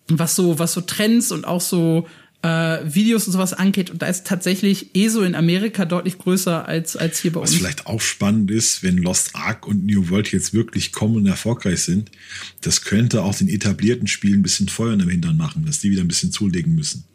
[0.10, 2.08] Was so, was so Trends und auch so
[2.42, 3.90] äh, Videos und sowas angeht.
[3.90, 7.52] Und da ist tatsächlich ESO in Amerika deutlich größer als, als hier bei uns.
[7.52, 11.26] Was vielleicht auch spannend ist, wenn Lost Ark und New World jetzt wirklich kommen und
[11.26, 12.12] erfolgreich sind,
[12.62, 16.02] das könnte auch den etablierten Spielen ein bisschen Feuer im Hintern machen, dass die wieder
[16.02, 17.06] ein bisschen zulegen müssen.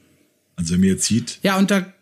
[0.56, 1.38] Also wenn man jetzt sieht.
[1.42, 1.92] Ja, und da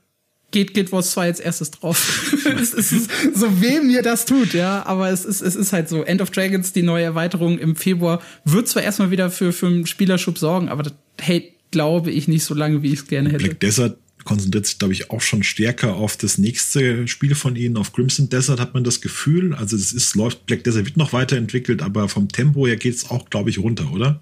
[0.50, 2.34] geht Guild Wars 2 als erstes drauf.
[2.60, 6.02] es ist so weh mir das tut, ja, aber es ist, es ist halt so.
[6.02, 9.86] End of Dragons, die neue Erweiterung im Februar, wird zwar erstmal wieder für, für einen
[9.86, 13.44] Spielerschub sorgen, aber das hält, glaube ich, nicht so lange, wie ich es gerne hätte.
[13.44, 17.76] Black Desert konzentriert sich, glaube ich, auch schon stärker auf das nächste Spiel von ihnen.
[17.76, 19.54] Auf Crimson Desert hat man das Gefühl.
[19.54, 23.10] Also das ist, läuft, Black Desert wird noch weiterentwickelt, aber vom Tempo her geht es
[23.10, 24.20] auch, glaube ich, runter, oder?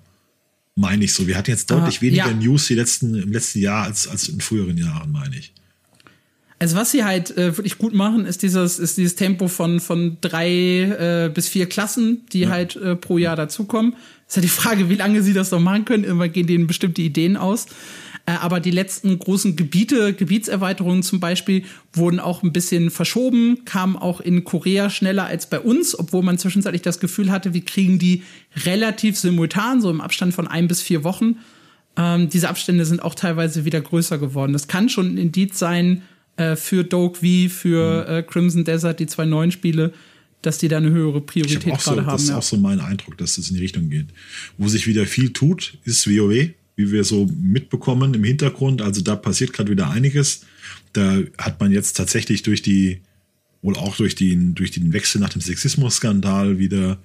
[0.76, 1.26] Meine ich so.
[1.26, 2.34] Wir hatten jetzt deutlich ah, weniger ja.
[2.34, 5.52] News die letzten, im letzten Jahr als, als in früheren Jahren, meine ich.
[6.60, 10.16] Also was sie halt äh, wirklich gut machen, ist dieses, ist dieses Tempo von, von
[10.20, 12.48] drei äh, bis vier Klassen, die ja.
[12.48, 13.94] halt äh, pro Jahr dazukommen.
[14.26, 16.04] Ist ja die Frage, wie lange sie das noch machen können.
[16.04, 17.66] Immer gehen denen bestimmte Ideen aus.
[18.26, 23.96] Äh, aber die letzten großen Gebiete, Gebietserweiterungen zum Beispiel, wurden auch ein bisschen verschoben, kamen
[23.96, 27.98] auch in Korea schneller als bei uns, obwohl man zwischenzeitlich das Gefühl hatte, wir kriegen
[27.98, 28.24] die
[28.66, 31.36] relativ simultan, so im Abstand von ein bis vier Wochen.
[31.96, 34.52] Ähm, diese Abstände sind auch teilweise wieder größer geworden.
[34.52, 36.02] Das kann schon ein Indiz sein,
[36.38, 38.14] äh, für Doke V, für mhm.
[38.14, 39.92] äh, Crimson Desert, die zwei neuen Spiele,
[40.40, 42.12] dass die da eine höhere Priorität hab gerade so, haben.
[42.12, 42.38] Das ist ja.
[42.38, 44.06] auch so mein Eindruck, dass das in die Richtung geht.
[44.56, 48.82] Wo sich wieder viel tut, ist WoW, wie wir so mitbekommen im Hintergrund.
[48.82, 50.42] Also da passiert gerade wieder einiges.
[50.92, 53.00] Da hat man jetzt tatsächlich durch die,
[53.60, 56.98] wohl auch durch den, durch den Wechsel nach dem Sexismus-Skandal wieder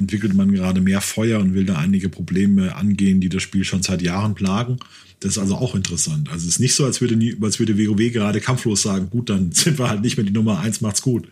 [0.00, 3.82] entwickelt man gerade mehr Feuer und will da einige Probleme angehen, die das Spiel schon
[3.82, 4.78] seit Jahren plagen.
[5.20, 6.30] Das ist also auch interessant.
[6.30, 9.28] Also es ist nicht so, als würde, nie, als würde WoW gerade kampflos sagen, gut,
[9.30, 11.28] dann sind wir halt nicht mehr die Nummer eins, macht's gut.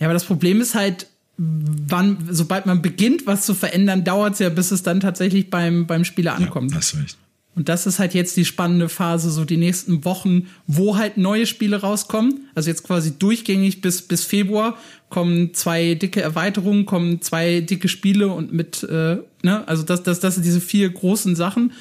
[0.00, 4.38] Ja, aber das Problem ist halt, wann, sobald man beginnt, was zu verändern, dauert es
[4.38, 6.70] ja, bis es dann tatsächlich beim, beim Spieler ankommt.
[6.72, 7.18] Ja, hast recht.
[7.58, 11.44] Und das ist halt jetzt die spannende Phase, so die nächsten Wochen, wo halt neue
[11.44, 12.46] Spiele rauskommen.
[12.54, 18.28] Also jetzt quasi durchgängig bis, bis Februar kommen zwei dicke Erweiterungen, kommen zwei dicke Spiele
[18.28, 21.72] und mit, äh, ne, also das, das, das sind diese vier großen Sachen.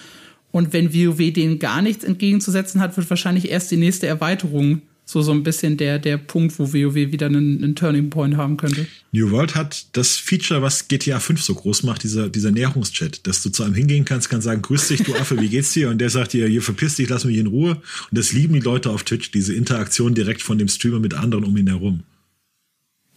[0.51, 5.21] Und wenn WoW denen gar nichts entgegenzusetzen hat, wird wahrscheinlich erst die nächste Erweiterung so
[5.21, 8.85] so ein bisschen der der Punkt, wo WoW wieder einen, einen, Turning Point haben könnte.
[9.13, 13.41] New World hat das Feature, was GTA 5 so groß macht, dieser dieser Näherungschat, dass
[13.41, 15.89] du zu einem hingehen kannst, kannst sagen, grüß dich, du Affe, wie geht's dir?
[15.89, 17.71] Und der sagt dir, hier verpiss dich, lass mich in Ruhe.
[17.71, 21.45] Und das lieben die Leute auf Twitch, diese Interaktion direkt von dem Streamer mit anderen
[21.45, 22.03] um ihn herum.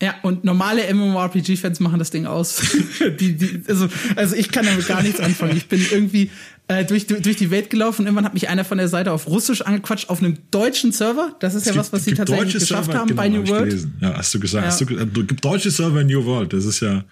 [0.03, 2.62] Ja, und normale MMORPG-Fans machen das Ding aus.
[3.20, 5.57] die, die, also, also ich kann damit gar nichts anfangen.
[5.57, 6.31] Ich bin irgendwie
[6.70, 8.06] äh, durch, durch die Welt gelaufen.
[8.06, 11.35] Irgendwann hat mich einer von der Seite auf Russisch angequatscht auf einem deutschen Server.
[11.40, 13.48] Das ist es ja gibt, was, was sie tatsächlich geschafft Server, haben genau, bei New
[13.48, 13.88] World.
[14.00, 14.64] Ja, hast du gesagt.
[14.64, 14.70] Ja.
[14.70, 16.52] Hast du, äh, gibt deutsche Server in New World.
[16.52, 17.04] Das ist ja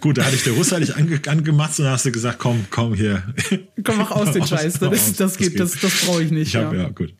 [0.00, 0.18] gut.
[0.18, 2.92] Da hatte ich der Russe dich ange, angemacht und dann hast du gesagt, komm, komm
[2.92, 3.22] hier.
[3.82, 4.78] Komm, mach aus den Scheiß.
[4.78, 6.48] Das, das, das, geht, das, das brauche ich nicht.
[6.48, 6.82] Ich hab, ja.
[6.82, 7.14] ja, gut.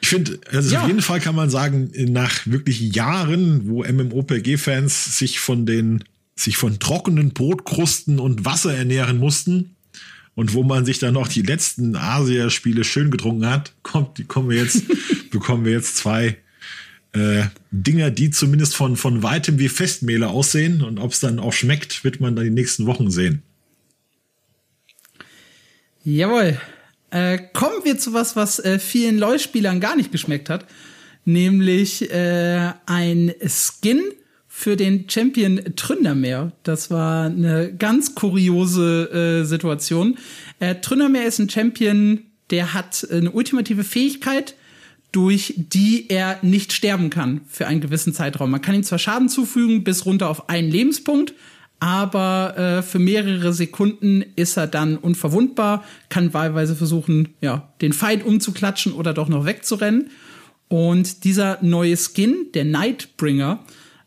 [0.00, 0.80] Ich finde, also ja.
[0.80, 6.04] auf jeden Fall kann man sagen, nach wirklich Jahren, wo MMOPG-Fans sich von den,
[6.40, 9.76] sich von trockenen Brotkrusten und Wasser ernähren mussten
[10.34, 14.56] und wo man sich dann noch die letzten Asia-Spiele schön getrunken hat, kommt, kommen wir
[14.56, 14.84] jetzt,
[15.30, 16.36] bekommen wir jetzt zwei
[17.12, 21.52] äh, Dinger, die zumindest von, von weitem wie Festmehle aussehen und ob es dann auch
[21.52, 23.42] schmeckt, wird man dann die nächsten Wochen sehen.
[26.04, 26.58] Jawohl.
[27.10, 30.64] Äh, kommen wir zu was, was äh, vielen LoL-Spielern gar nicht geschmeckt hat,
[31.24, 34.00] nämlich äh, ein Skin
[34.60, 36.52] für den Champion Tründermeer.
[36.64, 40.18] Das war eine ganz kuriose äh, Situation.
[40.58, 42.20] Äh, Tründermeer ist ein Champion,
[42.50, 44.54] der hat eine ultimative Fähigkeit.
[45.12, 48.48] durch die er nicht sterben kann für einen gewissen Zeitraum.
[48.48, 51.34] Man kann ihm zwar Schaden zufügen bis runter auf einen Lebenspunkt,
[51.80, 58.24] aber äh, für mehrere Sekunden ist er dann unverwundbar, kann wahlweise versuchen, ja, den Feind
[58.24, 60.10] umzuklatschen oder doch noch wegzurennen.
[60.68, 63.64] Und dieser neue Skin, der Nightbringer,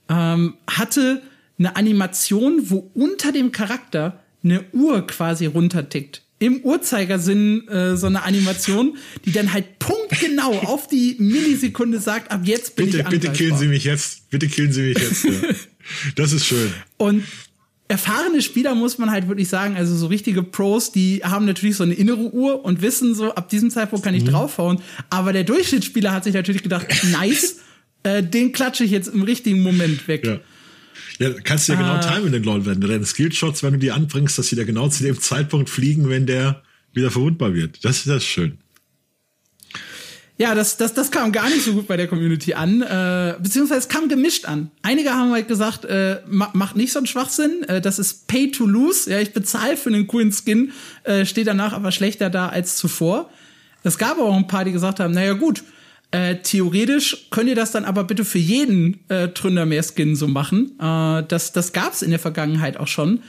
[0.10, 1.22] ähm, hatte
[1.58, 8.24] eine Animation, wo unter dem Charakter eine Uhr quasi runtertickt im Uhrzeigersinn äh, so eine
[8.24, 13.32] Animation, die dann halt punktgenau auf die Millisekunde sagt, ab jetzt bin bitte, ich Bitte
[13.32, 14.30] killen Sie mich jetzt.
[14.30, 15.24] Bitte killen Sie mich jetzt.
[15.24, 15.32] Ja.
[16.16, 16.72] Das ist schön.
[16.96, 17.26] Und
[17.90, 21.84] erfahrene Spieler muss man halt wirklich sagen, also so richtige Pros, die haben natürlich so
[21.84, 24.30] eine innere Uhr und wissen so, ab diesem Zeitpunkt kann ich mhm.
[24.30, 24.80] draufhauen.
[25.10, 27.58] Aber der Durchschnittsspieler hat sich natürlich gedacht, nice,
[28.04, 30.26] äh, den klatsche ich jetzt im richtigen Moment weg.
[30.26, 30.40] Ja.
[31.20, 32.00] Ja, kannst du ja genau ah.
[32.00, 35.04] timen, den Lol, wenn deine Skillshots, wenn du die anbringst, dass sie da genau zu
[35.04, 37.84] dem Zeitpunkt fliegen, wenn der wieder verwundbar wird.
[37.86, 38.58] Das ist das schön.
[40.38, 43.82] Ja, das, das, das kam gar nicht so gut bei der Community an, äh, beziehungsweise
[43.82, 44.72] es kam gemischt an.
[44.82, 48.66] Einige haben halt gesagt, äh, macht nicht so einen Schwachsinn, äh, das ist Pay to
[48.66, 50.72] Lose, ja, ich bezahle für einen coolen Skin,
[51.04, 53.30] äh, steht danach aber schlechter da als zuvor.
[53.84, 55.64] Es gab aber auch ein paar, die gesagt haben, naja gut,
[56.14, 60.78] äh, theoretisch könnt ihr das dann aber bitte für jeden äh, Tründermeer-Skin so machen.
[60.80, 63.22] Äh, das das gab es in der Vergangenheit auch schon.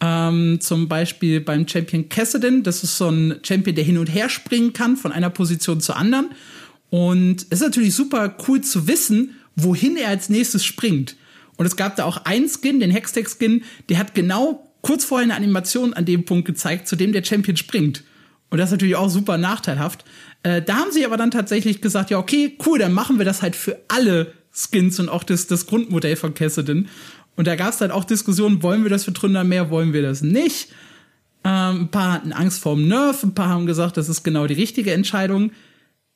[0.00, 2.64] Ähm, zum Beispiel beim Champion Cassidin.
[2.64, 5.96] Das ist so ein Champion, der hin und her springen kann von einer Position zur
[5.96, 6.30] anderen.
[6.90, 11.14] Und es ist natürlich super cool zu wissen, wohin er als nächstes springt.
[11.56, 15.36] Und es gab da auch einen Skin, den Hextech-Skin, der hat genau kurz vorher eine
[15.36, 18.02] Animation an dem Punkt gezeigt, zu dem der Champion springt.
[18.50, 20.04] Und das ist natürlich auch super nachteilhaft.
[20.42, 23.42] Äh, da haben sie aber dann tatsächlich gesagt, ja, okay, cool, dann machen wir das
[23.42, 26.88] halt für alle Skins und auch das, das Grundmodell von Cassidin.
[27.36, 30.02] Und da gab es dann auch Diskussionen, wollen wir das für Tründer mehr, wollen wir
[30.02, 30.68] das nicht?
[31.44, 34.54] Ähm, ein paar hatten Angst vorm Nerf, ein paar haben gesagt, das ist genau die
[34.54, 35.52] richtige Entscheidung.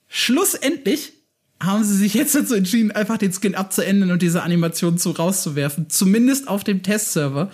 [0.09, 1.13] Schlussendlich
[1.61, 5.89] haben sie sich jetzt dazu entschieden, einfach den Skin abzuändern und diese Animation zu rauszuwerfen.
[5.89, 7.51] Zumindest auf dem Testserver.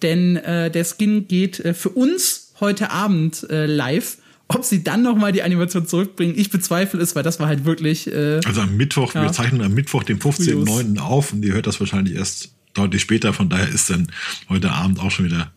[0.00, 4.18] Denn äh, der Skin geht äh, für uns heute Abend äh, live.
[4.54, 7.64] Ob sie dann noch mal die Animation zurückbringen, ich bezweifle es, weil das war halt
[7.64, 8.06] wirklich.
[8.12, 9.22] Äh, also am Mittwoch, ja.
[9.22, 10.98] wir zeichnen am Mittwoch, den 15.09.
[10.98, 13.32] auf und ihr hört das wahrscheinlich erst deutlich später.
[13.32, 14.08] Von daher ist dann
[14.48, 15.52] heute Abend auch schon wieder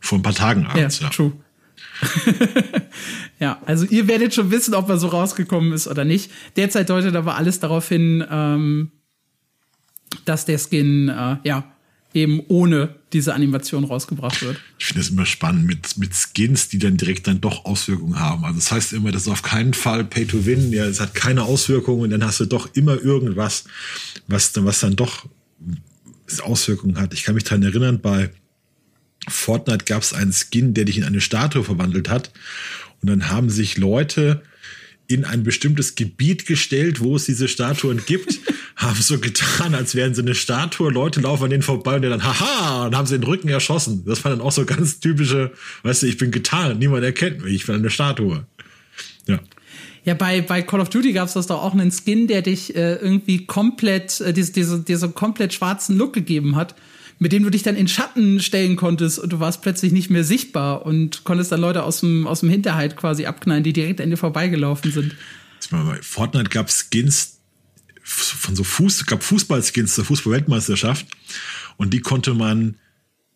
[0.00, 1.00] vor ein paar Tagen abends.
[1.00, 1.10] Ja, ja.
[1.10, 1.32] true.
[3.38, 6.30] ja, also ihr werdet schon wissen, ob er so rausgekommen ist oder nicht.
[6.56, 8.90] Derzeit deutet aber alles darauf hin, ähm,
[10.24, 11.71] dass der Skin äh, ja
[12.14, 14.58] eben ohne diese Animation rausgebracht wird.
[14.78, 18.44] Ich finde es immer spannend mit, mit Skins, die dann direkt dann doch Auswirkungen haben.
[18.44, 21.14] Also das heißt immer, das ist auf keinen Fall Pay to Win, ja, es hat
[21.14, 23.64] keine Auswirkungen und dann hast du doch immer irgendwas,
[24.28, 25.26] was dann, was dann doch
[26.42, 27.12] Auswirkungen hat.
[27.12, 28.30] Ich kann mich daran erinnern, bei
[29.28, 32.32] Fortnite gab es einen Skin, der dich in eine Statue verwandelt hat.
[33.00, 34.42] Und dann haben sich Leute
[35.06, 38.40] in ein bestimmtes Gebiet gestellt, wo es diese Statuen gibt,
[38.76, 42.24] haben so getan, als wären sie eine Statue, Leute laufen an denen vorbei und dann,
[42.24, 44.04] haha, und haben sie den Rücken erschossen.
[44.06, 47.54] Das war dann auch so ganz typische, weißt du, ich bin getan, niemand erkennt mich,
[47.54, 48.46] ich bin eine Statue.
[49.26, 49.38] Ja.
[50.04, 52.74] Ja, bei, bei Call of Duty gab es das doch auch einen Skin, der dich
[52.74, 56.74] äh, irgendwie komplett, äh, diese, diese, diese komplett schwarzen Look gegeben hat
[57.22, 60.24] mit dem du dich dann in Schatten stellen konntest und du warst plötzlich nicht mehr
[60.24, 64.10] sichtbar und konntest dann Leute aus dem, aus dem Hinterhalt quasi abknallen, die direkt an
[64.10, 65.14] dir vorbeigelaufen sind.
[65.70, 67.38] Bei Fortnite gab Skins
[68.12, 71.06] von so Fuß, gab Fußballskins zur Fußballweltmeisterschaft
[71.76, 72.76] und die konnte man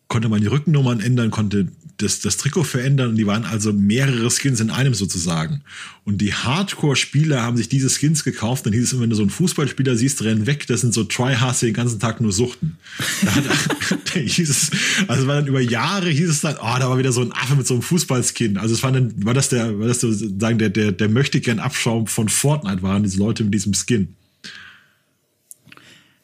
[0.07, 4.29] konnte man die Rückennummern ändern, konnte das, das Trikot verändern und die waren also mehrere
[4.29, 5.63] Skins in einem sozusagen.
[6.05, 9.23] Und die Hardcore-Spieler haben sich diese Skins gekauft, dann hieß es immer, wenn du so
[9.23, 12.77] einen Fußballspieler siehst, renn weg, das sind so Tryhards, die den ganzen Tag nur suchten.
[13.23, 13.43] Da, hat,
[14.13, 14.71] da hieß es,
[15.07, 17.55] also war dann über Jahre hieß es dann, oh, da war wieder so ein Affe
[17.55, 18.57] mit so einem Fußballskin.
[18.57, 21.59] Also es war dann, war das der, war das sozusagen der, der, der möchte gern
[21.59, 24.15] Abschaum von Fortnite waren, diese Leute mit diesem Skin.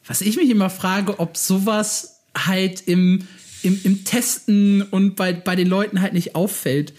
[0.06, 3.26] Was ich mich immer frage, ob sowas halt im
[3.64, 6.92] im, im Testen und bei, bei den Leuten halt nicht auffällt.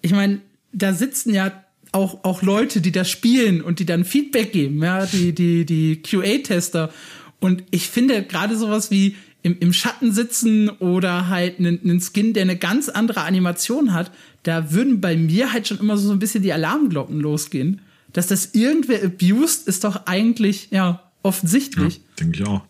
[0.00, 0.40] Ich meine,
[0.72, 5.06] da sitzen ja auch, auch Leute, die das spielen und die dann Feedback geben, ja,
[5.06, 6.92] die, die, die QA-Tester.
[7.40, 12.32] Und ich finde gerade sowas wie im, im Schatten sitzen oder halt einen, einen Skin,
[12.32, 14.10] der eine ganz andere Animation hat,
[14.44, 17.80] da würden bei mir halt schon immer so ein bisschen die Alarmglocken losgehen.
[18.12, 21.96] Dass das irgendwer abused, ist doch eigentlich, ja, offensichtlich.
[21.96, 22.62] Ja, denke ich auch.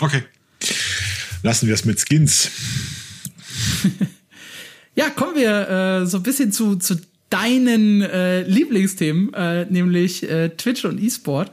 [0.00, 0.24] Okay
[1.46, 2.50] lassen wir es mit Skins.
[4.94, 6.96] ja, kommen wir äh, so ein bisschen zu, zu
[7.30, 11.52] deinen äh, Lieblingsthemen, äh, nämlich äh, Twitch und E-Sport.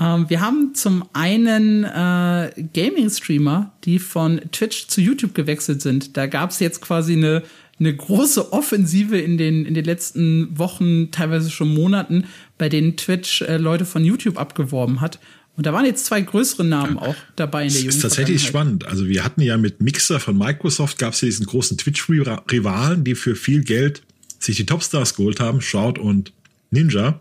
[0.00, 6.16] Ähm, wir haben zum einen äh, Gaming-Streamer, die von Twitch zu YouTube gewechselt sind.
[6.16, 7.42] Da gab es jetzt quasi eine,
[7.78, 12.24] eine große Offensive in den, in den letzten Wochen, teilweise schon Monaten,
[12.56, 15.18] bei denen Twitch äh, Leute von YouTube abgeworben hat.
[15.56, 18.46] Und da waren jetzt zwei größere Namen auch dabei in der jungen Das ist tatsächlich
[18.46, 18.86] spannend.
[18.86, 23.14] Also wir hatten ja mit Mixer von Microsoft, gab es ja diesen großen Twitch-Rivalen, die
[23.14, 24.02] für viel Geld
[24.38, 26.32] sich die Topstars geholt haben, Shroud und
[26.70, 27.20] Ninja.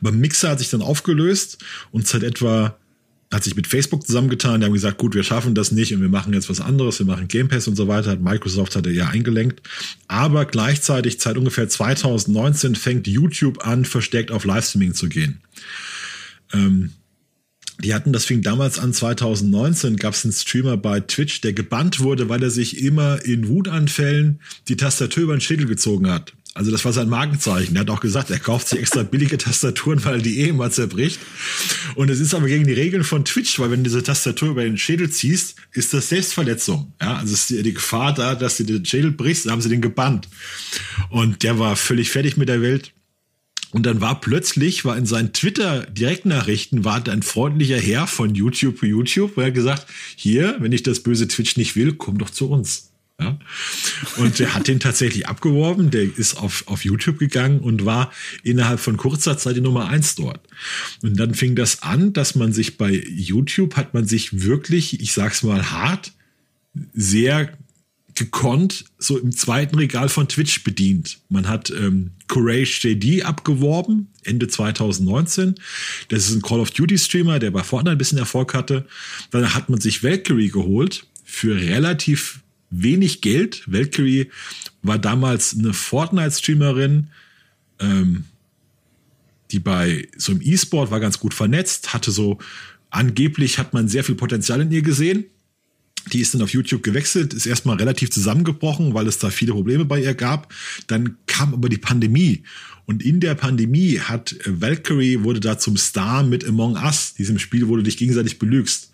[0.00, 2.76] Aber Mixer hat sich dann aufgelöst und seit etwa
[3.32, 6.08] hat sich mit Facebook zusammengetan, die haben gesagt, gut, wir schaffen das nicht und wir
[6.08, 8.16] machen jetzt was anderes, wir machen Game Pass und so weiter.
[8.16, 9.62] Microsoft hat er ja eingelenkt.
[10.06, 15.40] Aber gleichzeitig, seit ungefähr 2019, fängt YouTube an, verstärkt auf Livestreaming zu gehen.
[16.52, 16.92] Ähm,
[17.78, 22.00] die hatten, das fing damals an, 2019 gab es einen Streamer bei Twitch, der gebannt
[22.00, 26.32] wurde, weil er sich immer in Wutanfällen die Tastatur über den Schädel gezogen hat.
[26.56, 27.76] Also das war sein Markenzeichen.
[27.76, 30.70] Er hat auch gesagt, er kauft sich extra billige Tastaturen, weil er die eh immer
[30.70, 31.20] zerbricht.
[31.96, 34.64] Und es ist aber gegen die Regeln von Twitch, weil wenn du diese Tastatur über
[34.64, 36.94] den Schädel ziehst, ist das Selbstverletzung.
[36.98, 39.68] Ja, also ist die, die Gefahr da, dass du den Schädel brichst, dann haben sie
[39.68, 40.28] den gebannt.
[41.10, 42.92] Und der war völlig fertig mit der Welt.
[43.72, 48.86] Und dann war plötzlich, war in seinen Twitter-Direktnachrichten, war ein freundlicher Herr von YouTube für
[48.86, 52.48] YouTube, wo er gesagt, hier, wenn ich das böse Twitch nicht will, komm doch zu
[52.48, 52.90] uns.
[53.20, 53.38] Ja?
[54.18, 58.12] Und der hat den tatsächlich abgeworben, der ist auf, auf YouTube gegangen und war
[58.42, 60.40] innerhalb von kurzer Zeit die Nummer eins dort.
[61.02, 65.12] Und dann fing das an, dass man sich bei YouTube hat man sich wirklich, ich
[65.12, 66.12] sag's mal hart,
[66.92, 67.56] sehr
[68.16, 71.18] gekonnt so im zweiten Regal von Twitch bedient.
[71.28, 75.54] Man hat ähm, Courage JD abgeworben, Ende 2019.
[76.08, 78.86] Das ist ein Call of Duty Streamer, der bei Fortnite ein bisschen Erfolg hatte.
[79.30, 82.40] Dann hat man sich Valkyrie geholt für relativ
[82.70, 83.62] wenig Geld.
[83.66, 84.30] Valkyrie
[84.82, 87.08] war damals eine Fortnite-Streamerin,
[87.80, 88.24] ähm,
[89.50, 92.38] die bei so im E-Sport war ganz gut vernetzt, hatte so
[92.90, 95.26] angeblich hat man sehr viel Potenzial in ihr gesehen
[96.12, 99.84] die ist dann auf YouTube gewechselt, ist erstmal relativ zusammengebrochen, weil es da viele Probleme
[99.84, 100.52] bei ihr gab.
[100.86, 102.42] Dann kam aber die Pandemie.
[102.84, 107.68] Und in der Pandemie hat Valkyrie wurde da zum Star mit Among Us, diesem Spiel,
[107.68, 108.90] wo du dich gegenseitig belügst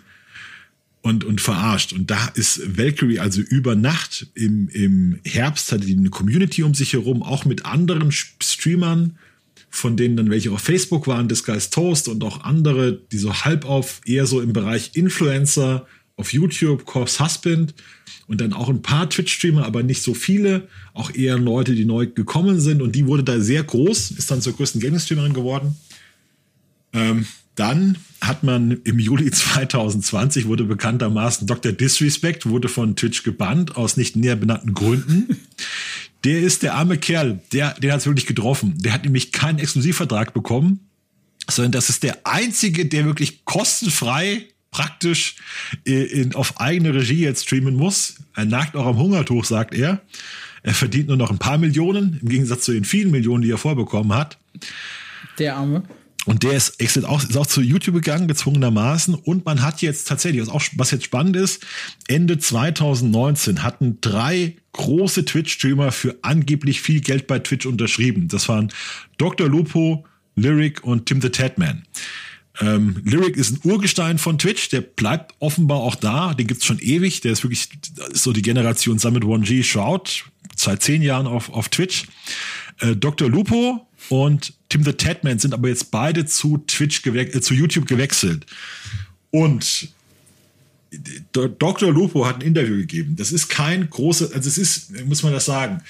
[1.03, 1.93] und, und verarscht.
[1.93, 6.75] Und da ist Valkyrie also über Nacht im, im Herbst hatte die eine Community um
[6.75, 9.19] sich herum, auch mit anderen Streamern,
[9.69, 13.67] von denen dann welche auf Facebook waren, Disguise Toast und auch andere, die so halb
[13.67, 15.87] auf eher so im Bereich Influencer
[16.23, 17.75] auf YouTube Corpse Husband
[18.29, 22.07] und dann auch ein paar Twitch-Streamer, aber nicht so viele, auch eher Leute, die neu
[22.07, 25.77] gekommen sind und die wurde da sehr groß, ist dann zur größten Gaming-Streamerin geworden.
[26.93, 31.73] Ähm, dann hat man im Juli 2020 wurde bekanntermaßen Dr.
[31.73, 35.37] Disrespect wurde von Twitch gebannt aus nicht näher benannten Gründen.
[36.23, 38.75] Der ist der arme Kerl, der, den hat es wirklich getroffen.
[38.79, 40.89] Der hat nämlich keinen Exklusivvertrag bekommen,
[41.51, 45.37] sondern das ist der einzige, der wirklich kostenfrei praktisch
[45.87, 48.17] äh, in, auf eigene Regie jetzt streamen muss.
[48.35, 50.01] Er nagt auch am Hungertuch, sagt er.
[50.65, 53.59] Er verdient nur noch ein paar Millionen, im Gegensatz zu den vielen Millionen, die er
[53.59, 54.39] vorbekommen hat.
[55.39, 55.85] Der Arme.
[56.25, 59.15] Und der ist, ist, auch, ist auch zu YouTube gegangen, gezwungenermaßen.
[59.15, 61.67] Und man hat jetzt tatsächlich, was, auch, was jetzt spannend ist,
[62.07, 68.29] Ende 2019 hatten drei große Twitch-Streamer für angeblich viel Geld bei Twitch unterschrieben.
[68.29, 68.73] Das waren
[69.19, 69.49] Dr.
[69.49, 70.07] Lupo,
[70.37, 71.83] Lyric und Tim the Tatman.
[72.61, 76.79] Ähm, Lyric ist ein Urgestein von Twitch, der bleibt offenbar auch da, den gibt's schon
[76.79, 77.69] ewig, der ist wirklich
[78.13, 80.25] ist so die Generation Summit 1G Shroud,
[80.55, 82.07] seit zehn Jahren auf, auf Twitch.
[82.81, 83.31] Äh, Dr.
[83.31, 88.47] Lupo und Tim the Tatman sind aber jetzt beide zu Twitch äh, zu YouTube gewechselt.
[89.31, 89.89] Und
[91.33, 91.91] Dr.
[91.91, 93.17] Lupo hat ein Interview gegeben.
[93.17, 95.83] Das ist kein großes, also es ist, muss man das sagen,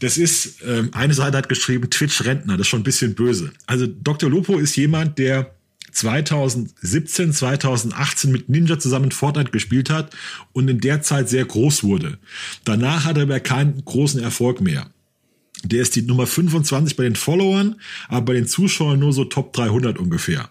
[0.00, 3.52] das ist, ähm, eine Seite hat geschrieben, Twitch-Rentner, das ist schon ein bisschen böse.
[3.66, 4.28] Also Dr.
[4.28, 5.54] Lupo ist jemand, der
[5.92, 10.14] 2017, 2018 mit Ninja zusammen Fortnite gespielt hat
[10.52, 12.18] und in der Zeit sehr groß wurde.
[12.64, 14.90] Danach hat er aber keinen großen Erfolg mehr.
[15.64, 17.76] Der ist die Nummer 25 bei den Followern,
[18.08, 20.50] aber bei den Zuschauern nur so Top 300 ungefähr.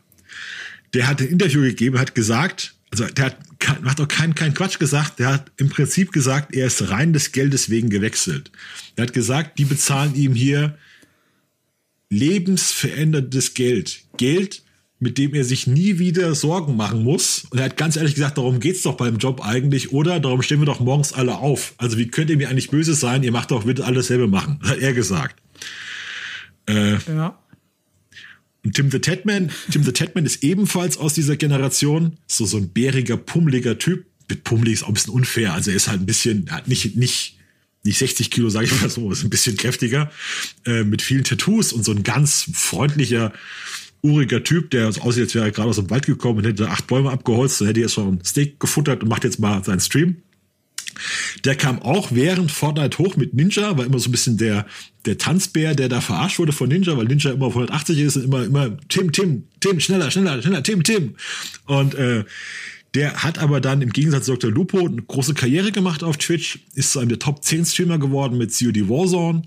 [0.93, 3.37] Der hat ein Interview gegeben, hat gesagt, also der hat,
[3.83, 7.31] hat auch keinen kein Quatsch gesagt, der hat im Prinzip gesagt, er ist rein des
[7.31, 8.51] Geldes wegen gewechselt.
[8.95, 10.77] Er hat gesagt, die bezahlen ihm hier
[12.09, 14.01] lebensveränderndes Geld.
[14.17, 14.63] Geld,
[14.99, 17.45] mit dem er sich nie wieder Sorgen machen muss.
[17.49, 20.19] Und er hat ganz ehrlich gesagt, darum geht's doch beim Job eigentlich, oder?
[20.19, 21.73] Darum stehen wir doch morgens alle auf.
[21.77, 23.23] Also wie könnt ihr mir eigentlich böse sein?
[23.23, 24.59] Ihr macht doch bitte alles selber machen.
[24.63, 25.41] Hat er gesagt.
[26.67, 27.39] Äh, ja.
[28.65, 32.69] Und Tim the Tatman, Tim the Tatman ist ebenfalls aus dieser Generation, so so ein
[32.69, 34.05] bäriger, pummeliger Typ.
[34.29, 35.53] Mit pummelig ist auch ein bisschen unfair.
[35.53, 37.37] Also er ist halt ein bisschen, hat nicht, nicht,
[37.83, 40.11] nicht 60 Kilo, sage ich mal so, ist ein bisschen kräftiger,
[40.65, 43.31] äh, mit vielen Tattoos und so ein ganz freundlicher,
[44.01, 46.87] uriger Typ, der aussieht, als wäre er gerade aus dem Wald gekommen und hätte acht
[46.87, 49.79] Bäume abgeholzt, dann hätte er jetzt schon ein Steak gefuttert und macht jetzt mal seinen
[49.79, 50.17] Stream.
[51.45, 54.65] Der kam auch während Fortnite hoch mit Ninja, war immer so ein bisschen der,
[55.05, 58.25] der Tanzbär, der da verarscht wurde von Ninja, weil Ninja immer auf 180 ist und
[58.25, 61.15] immer, immer Tim, Tim, Tim, schneller, schneller, schneller, Tim, Tim.
[61.65, 62.25] Und äh,
[62.95, 64.51] der hat aber dann im Gegensatz zu Dr.
[64.51, 68.37] Lupo eine große Karriere gemacht auf Twitch, ist zu einem der Top 10 Streamer geworden
[68.37, 69.43] mit COD Warzone,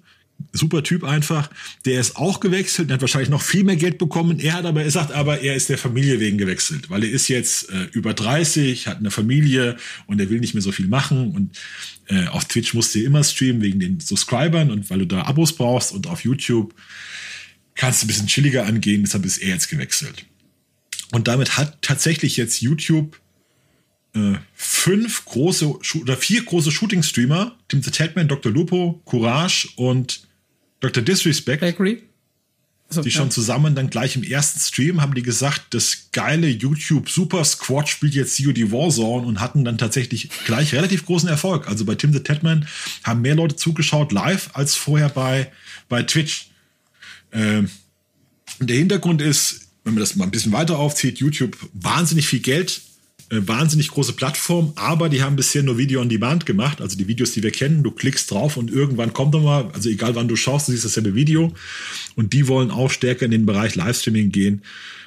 [0.53, 1.51] super Typ einfach.
[1.85, 4.39] Der ist auch gewechselt, der hat wahrscheinlich noch viel mehr Geld bekommen.
[4.39, 7.28] Er hat aber, er sagt aber, er ist der Familie wegen gewechselt, weil er ist
[7.28, 9.76] jetzt äh, über 30, hat eine Familie
[10.07, 11.59] und er will nicht mehr so viel machen und
[12.07, 15.55] äh, auf Twitch musst du immer streamen wegen den Subscribern und weil du da Abos
[15.55, 16.74] brauchst und auf YouTube
[17.74, 20.26] kannst du ein bisschen chilliger angehen, deshalb ist er jetzt gewechselt.
[21.12, 23.20] Und damit hat tatsächlich jetzt YouTube
[24.14, 25.68] äh, fünf große
[26.00, 28.52] oder vier große Shooting-Streamer, Tim the Tatman, Dr.
[28.52, 30.26] Lupo, Courage und
[30.80, 31.02] Dr.
[31.02, 32.02] Disrespect, Bakery.
[32.88, 33.30] Also, die schon ja.
[33.30, 38.14] zusammen dann gleich im ersten Stream haben die gesagt, das geile YouTube Super Squad spielt
[38.14, 41.68] jetzt COD Warzone und hatten dann tatsächlich gleich relativ großen Erfolg.
[41.68, 42.68] Also bei Tim the Tatman
[43.02, 45.50] haben mehr Leute zugeschaut live als vorher bei,
[45.88, 46.50] bei Twitch.
[47.32, 47.70] Ähm,
[48.60, 52.82] der Hintergrund ist, wenn man das mal ein bisschen weiter aufzieht, YouTube wahnsinnig viel Geld
[53.33, 57.33] wahnsinnig große Plattform, aber die haben bisher nur Video on Demand gemacht, also die Videos,
[57.33, 57.83] die wir kennen.
[57.83, 61.14] Du klickst drauf und irgendwann kommt nochmal, also egal wann du schaust, du siehst dasselbe
[61.14, 61.53] Video.
[62.14, 64.62] Und die wollen auch stärker in den Bereich Livestreaming gehen,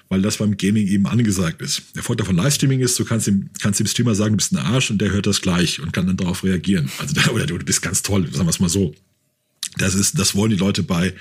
[0.10, 1.84] weil das beim Gaming eben angesagt ist.
[1.96, 4.58] Der Vorteil von Livestreaming ist, du kannst dem, kannst dem Streamer sagen, du bist ein
[4.58, 6.90] Arsch und der hört das gleich und kann dann darauf reagieren.
[6.98, 8.96] Also, oder du bist ganz toll, sagen wir es mal so.
[9.78, 11.14] Das ist, das wollen die Leute bei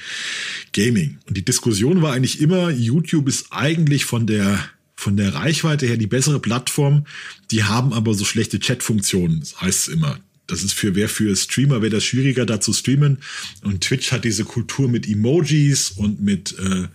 [0.73, 1.19] Gaming.
[1.27, 4.59] Und die Diskussion war eigentlich immer, YouTube ist eigentlich von der
[4.95, 7.07] von der Reichweite her die bessere Plattform.
[7.51, 10.19] Die haben aber so schlechte Chat-Funktionen, das heißt es immer.
[10.47, 13.19] Das ist für wer für Streamer wäre das schwieriger, da zu streamen.
[13.63, 16.89] Und Twitch hat diese Kultur mit Emojis und mit äh,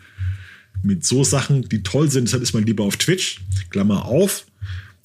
[0.83, 2.25] mit so Sachen, die toll sind.
[2.25, 3.39] Deshalb ist man lieber auf Twitch.
[3.69, 4.45] Klammer auf.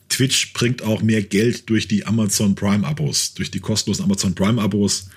[0.09, 4.61] Twitch bringt auch mehr Geld durch die Amazon Prime Abos, durch die kostenlosen Amazon Prime
[4.61, 5.09] Abos.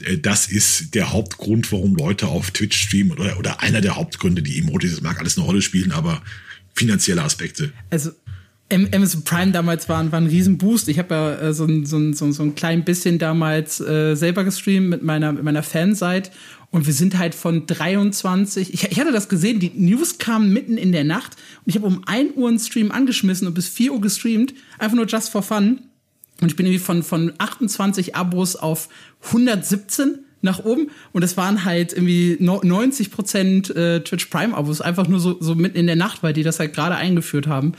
[0.00, 4.42] Äh, das ist der Hauptgrund, warum Leute auf Twitch streamen oder, oder einer der Hauptgründe.
[4.42, 6.22] Die Emojis, das mag alles eine Rolle spielen, aber
[6.74, 7.72] finanzielle Aspekte.
[7.90, 8.10] Also
[8.70, 10.88] Amazon Prime damals war, war ein Riesenboost.
[10.88, 14.42] Ich habe ja äh, so, ein, so, ein, so, ein klein bisschen damals äh, selber
[14.44, 16.30] gestreamt mit meiner, mit meiner Fanseite
[16.74, 20.76] und wir sind halt von 23, ich, ich hatte das gesehen, die News kamen mitten
[20.76, 23.92] in der Nacht und ich habe um 1 Uhr einen Stream angeschmissen und bis 4
[23.92, 25.82] Uhr gestreamt, einfach nur just for fun.
[26.40, 28.88] Und ich bin irgendwie von, von 28 Abos auf
[29.26, 35.08] 117 nach oben und es waren halt irgendwie 90 Prozent äh, Twitch Prime Abos, einfach
[35.08, 37.72] nur so, so mitten in der Nacht, weil die das halt gerade eingeführt haben.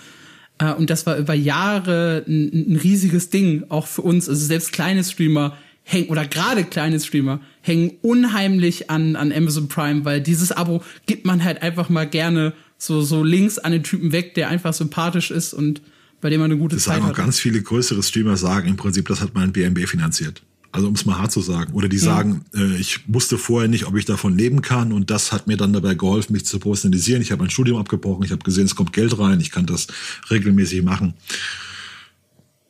[0.57, 4.27] Äh, und das war über Jahre ein, ein, riesiges Ding, auch für uns.
[4.27, 10.03] Also selbst kleine Streamer hängen, oder gerade kleine Streamer hängen unheimlich an, an Amazon Prime,
[10.03, 14.11] weil dieses Abo gibt man halt einfach mal gerne so, so links an den Typen
[14.11, 15.81] weg, der einfach sympathisch ist und
[16.21, 17.01] bei dem man eine gute das Zeit hat.
[17.01, 20.41] Das sagen auch ganz viele größere Streamer sagen im Prinzip, das hat mein BMB finanziert.
[20.75, 21.71] Also um es mal hart zu sagen.
[21.71, 22.01] Oder die mhm.
[22.01, 25.55] sagen, äh, ich wusste vorher nicht, ob ich davon leben kann und das hat mir
[25.55, 27.21] dann dabei geholfen, mich zu professionalisieren.
[27.21, 29.87] Ich habe mein Studium abgebrochen, ich habe gesehen, es kommt Geld rein, ich kann das
[30.29, 31.13] regelmäßig machen.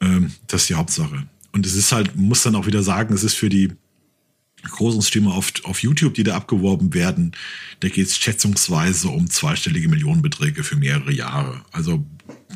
[0.01, 1.23] Ähm, das ist die Hauptsache.
[1.51, 3.71] Und es ist halt, muss dann auch wieder sagen, es ist für die
[4.69, 7.33] großen Streamer auf, auf YouTube, die da abgeworben werden,
[7.79, 11.61] da geht es schätzungsweise um zweistellige Millionenbeträge für mehrere Jahre.
[11.71, 12.05] Also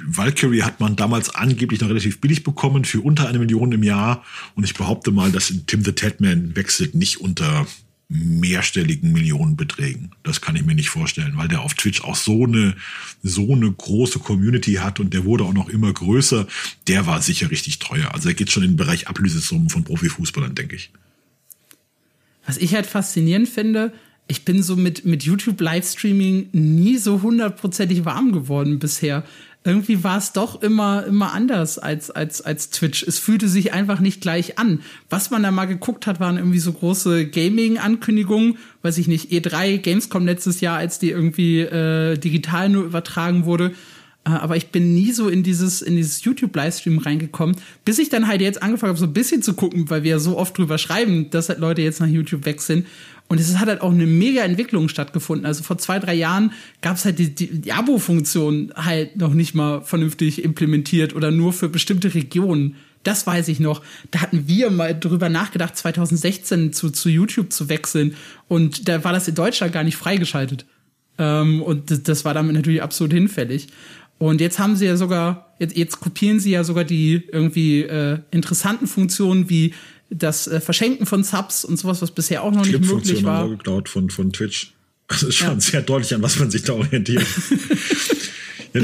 [0.05, 4.23] Valkyrie hat man damals angeblich noch relativ billig bekommen für unter eine Million im Jahr.
[4.55, 7.67] Und ich behaupte mal, dass Tim the Tatman wechselt nicht unter
[8.11, 10.15] mehrstelligen Millionenbeträgen.
[10.23, 12.75] Das kann ich mir nicht vorstellen, weil der auf Twitch auch so eine,
[13.21, 16.47] so eine große Community hat und der wurde auch noch immer größer.
[16.87, 18.13] Der war sicher richtig teuer.
[18.13, 20.89] Also er geht schon in den Bereich Ablösesummen von Profifußballern, denke ich.
[22.49, 23.93] Was ich halt faszinierend finde,
[24.27, 29.23] ich bin so mit, mit YouTube-Livestreaming nie so hundertprozentig warm geworden bisher
[29.65, 33.03] irgendwie war es doch immer, immer anders als, als, als Twitch.
[33.03, 34.81] Es fühlte sich einfach nicht gleich an.
[35.09, 39.77] Was man da mal geguckt hat, waren irgendwie so große Gaming-Ankündigungen, weiß ich nicht, E3,
[39.79, 43.73] Gamescom letztes Jahr, als die irgendwie äh, digital nur übertragen wurde.
[44.25, 47.55] Äh, aber ich bin nie so in dieses, in dieses YouTube-Livestream reingekommen,
[47.85, 50.19] bis ich dann halt jetzt angefangen habe, so ein bisschen zu gucken, weil wir ja
[50.19, 52.85] so oft drüber schreiben, dass halt Leute jetzt nach YouTube wechseln.
[53.27, 55.45] Und es hat halt auch eine mega Entwicklung stattgefunden.
[55.45, 56.51] Also vor zwei, drei Jahren
[56.81, 61.53] gab es halt die, die, die Abo-Funktion halt noch nicht mal vernünftig implementiert oder nur
[61.53, 62.75] für bestimmte Regionen.
[63.03, 63.83] Das weiß ich noch.
[64.09, 68.15] Da hatten wir mal drüber nachgedacht, 2016 zu, zu YouTube zu wechseln.
[68.47, 70.65] Und da war das in Deutschland gar nicht freigeschaltet.
[71.19, 73.67] Ähm, und das, das war damit natürlich absolut hinfällig.
[74.19, 78.19] Und jetzt haben sie ja sogar, jetzt, jetzt kopieren sie ja sogar die irgendwie äh,
[78.31, 79.73] interessanten Funktionen wie
[80.09, 83.39] das äh, Verschenken von Subs und sowas, was bisher auch noch nicht möglich war.
[83.39, 84.73] Haben geklaut von, von Twitch.
[85.07, 85.59] Das ist schon ja.
[85.59, 87.25] sehr deutlich, an was man sich da orientiert.
[88.73, 88.81] ja,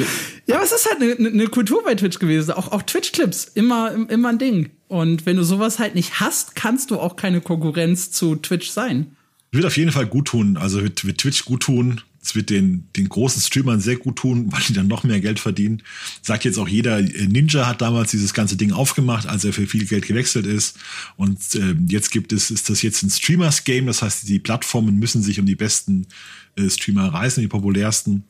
[0.47, 2.51] ja, aber es ist halt eine, eine Kultur bei Twitch gewesen.
[2.51, 4.69] Auch, auch Twitch-Clips, immer, immer ein Ding.
[4.87, 9.15] Und wenn du sowas halt nicht hast, kannst du auch keine Konkurrenz zu Twitch sein.
[9.51, 10.57] Wird auf jeden Fall gut tun.
[10.57, 12.01] Also wird, wird Twitch gut tun.
[12.25, 15.39] Es wird den, den großen Streamern sehr gut tun, weil die dann noch mehr Geld
[15.39, 15.83] verdienen.
[16.23, 19.67] Sagt jetzt auch jeder, äh, Ninja hat damals dieses ganze Ding aufgemacht, als er für
[19.67, 20.77] viel Geld gewechselt ist.
[21.17, 23.85] Und äh, jetzt gibt es, ist das jetzt ein Streamers-Game.
[23.85, 26.07] Das heißt, die Plattformen müssen sich um die besten
[26.55, 28.23] äh, Streamer reißen, die populärsten.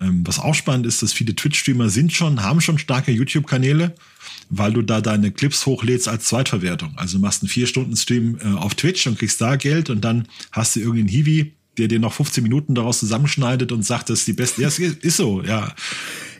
[0.00, 3.94] Ähm, was auch spannend ist, dass viele Twitch-Streamer sind schon, haben schon starke YouTube-Kanäle,
[4.50, 6.94] weil du da deine Clips hochlädst als Zweitverwertung.
[6.96, 10.00] Also du machst einen vier Stunden Stream äh, auf Twitch und kriegst da Geld und
[10.00, 14.20] dann hast du irgendeinen Hiwi, der dir noch 15 Minuten daraus zusammenschneidet und sagt, das
[14.20, 14.62] ist die beste.
[14.62, 15.72] Ja, ist so, ja.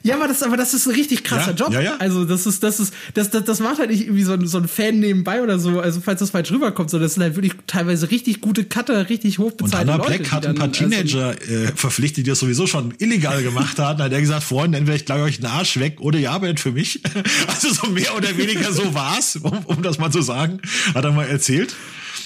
[0.05, 1.73] Ja, aber das, aber das ist ein richtig krasser Ja, Job.
[1.73, 1.97] ja, ja.
[1.99, 4.59] Also das ist, das ist, das, das, das macht halt nicht irgendwie so ein, so
[4.59, 5.79] ein Fan nebenbei oder so.
[5.79, 9.39] Also falls das falsch rüberkommt, sondern das sind halt wirklich teilweise richtig gute Cutter, richtig
[9.39, 10.19] Und hochbezahlte Hannah Leute.
[10.19, 13.99] Black hat ein paar also- Teenager äh, verpflichtet, die das sowieso schon illegal gemacht haben.
[13.99, 16.59] Da hat er gesagt, Freunde, entweder ich klage euch den Arsch weg oder ihr arbeitet
[16.61, 17.01] für mich.
[17.47, 20.61] Also so mehr oder weniger so war's, um, um das mal zu sagen,
[20.95, 21.77] hat er mal erzählt.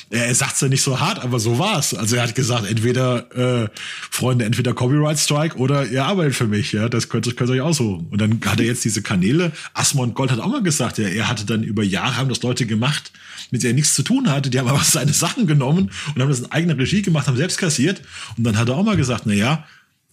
[0.09, 1.93] Er sagt's ja nicht so hart, aber so war's.
[1.93, 3.69] Also er hat gesagt, entweder äh,
[4.11, 6.71] Freunde, entweder Copyright Strike oder ihr arbeitet für mich.
[6.73, 8.07] Ja, das könnt, das könnt ihr euch aussuchen.
[8.11, 9.51] Und dann hat er jetzt diese Kanäle.
[9.75, 12.67] Asmund Gold hat auch mal gesagt, ja, er hatte dann über Jahre haben das Leute
[12.67, 13.11] gemacht,
[13.51, 14.49] mit denen er nichts zu tun hatte.
[14.49, 17.59] Die haben aber seine Sachen genommen und haben das in eigener Regie gemacht, haben selbst
[17.59, 18.01] kassiert.
[18.37, 19.67] Und dann hat er auch mal gesagt, na ja,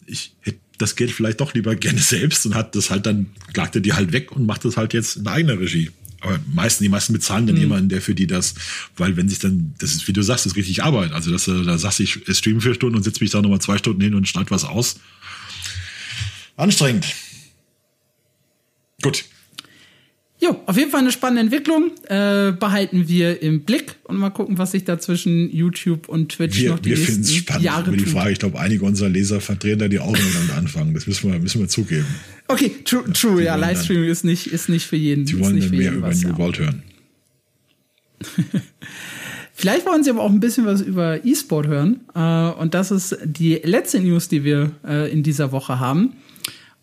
[0.08, 3.80] ich hätte das Geld vielleicht doch lieber gerne selbst und hat das halt dann, klagte
[3.80, 5.92] die halt weg und macht das halt jetzt in eigener Regie.
[6.24, 8.56] Aber meisten, die meisten bezahlen dann jemanden, der für die das,
[8.96, 11.12] weil wenn sich dann, das ist, wie du sagst, das ist richtig Arbeit.
[11.12, 13.78] Also, dass du da sagst, ich streame vier Stunden und setze mich da nochmal zwei
[13.78, 15.02] Stunden hin und schneide was aus.
[16.56, 17.14] Anstrengend.
[19.02, 19.26] Gut.
[20.44, 21.92] Jo, auf jeden Fall eine spannende Entwicklung.
[22.10, 26.62] Äh, behalten wir im Blick und mal gucken, was sich da zwischen YouTube und Twitch
[26.64, 27.64] noch Wir, die wir finden es nächsten spannend.
[27.64, 28.06] Jahre die.
[28.06, 30.94] Frage, ich glaube, einige unserer Leser verdrehen da die Augen damit anfangen.
[30.96, 32.06] Das müssen wir, müssen wir zugeben.
[32.50, 35.24] Okay, true, true ja, dann- Livestreaming ist nicht, ist nicht für jeden.
[35.26, 36.38] Die wollen nicht dann mehr über New ja.
[36.38, 36.84] World hören.
[39.54, 42.02] Vielleicht wollen Sie aber auch ein bisschen was über E-Sport hören.
[42.16, 46.14] Äh, und das ist die letzte News, die wir äh, in dieser Woche haben.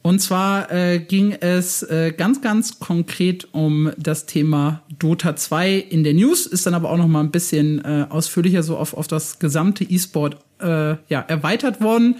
[0.03, 6.05] Und zwar äh, ging es äh, ganz, ganz konkret um das Thema Dota 2 in
[6.05, 9.09] der News, ist dann aber auch noch mal ein bisschen äh, ausführlicher so auf, auf
[9.09, 12.16] das gesamte E-Sport äh, ja, erweitert worden.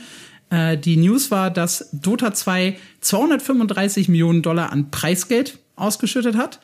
[0.51, 6.61] Äh, die News war, dass Dota 2 235 Millionen Dollar an Preisgeld ausgeschüttet hat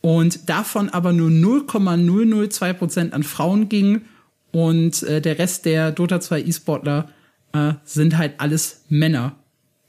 [0.00, 4.02] und davon aber nur 0,002 Prozent an Frauen ging
[4.50, 7.10] und äh, der Rest der Dota 2 E-Sportler
[7.52, 9.36] äh, sind halt alles Männer.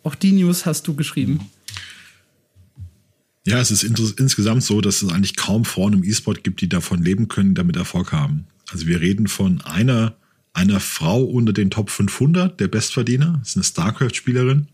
[0.04, 1.50] Auch die News hast du geschrieben.
[3.46, 7.02] Ja, es ist insgesamt so, dass es eigentlich kaum Frauen im E-Sport gibt, die davon
[7.04, 8.46] leben können, damit Erfolg haben.
[8.72, 10.16] Also wir reden von einer,
[10.54, 13.38] einer Frau unter den Top 500, der Bestverdiener.
[13.40, 14.68] Das ist eine StarCraft-Spielerin.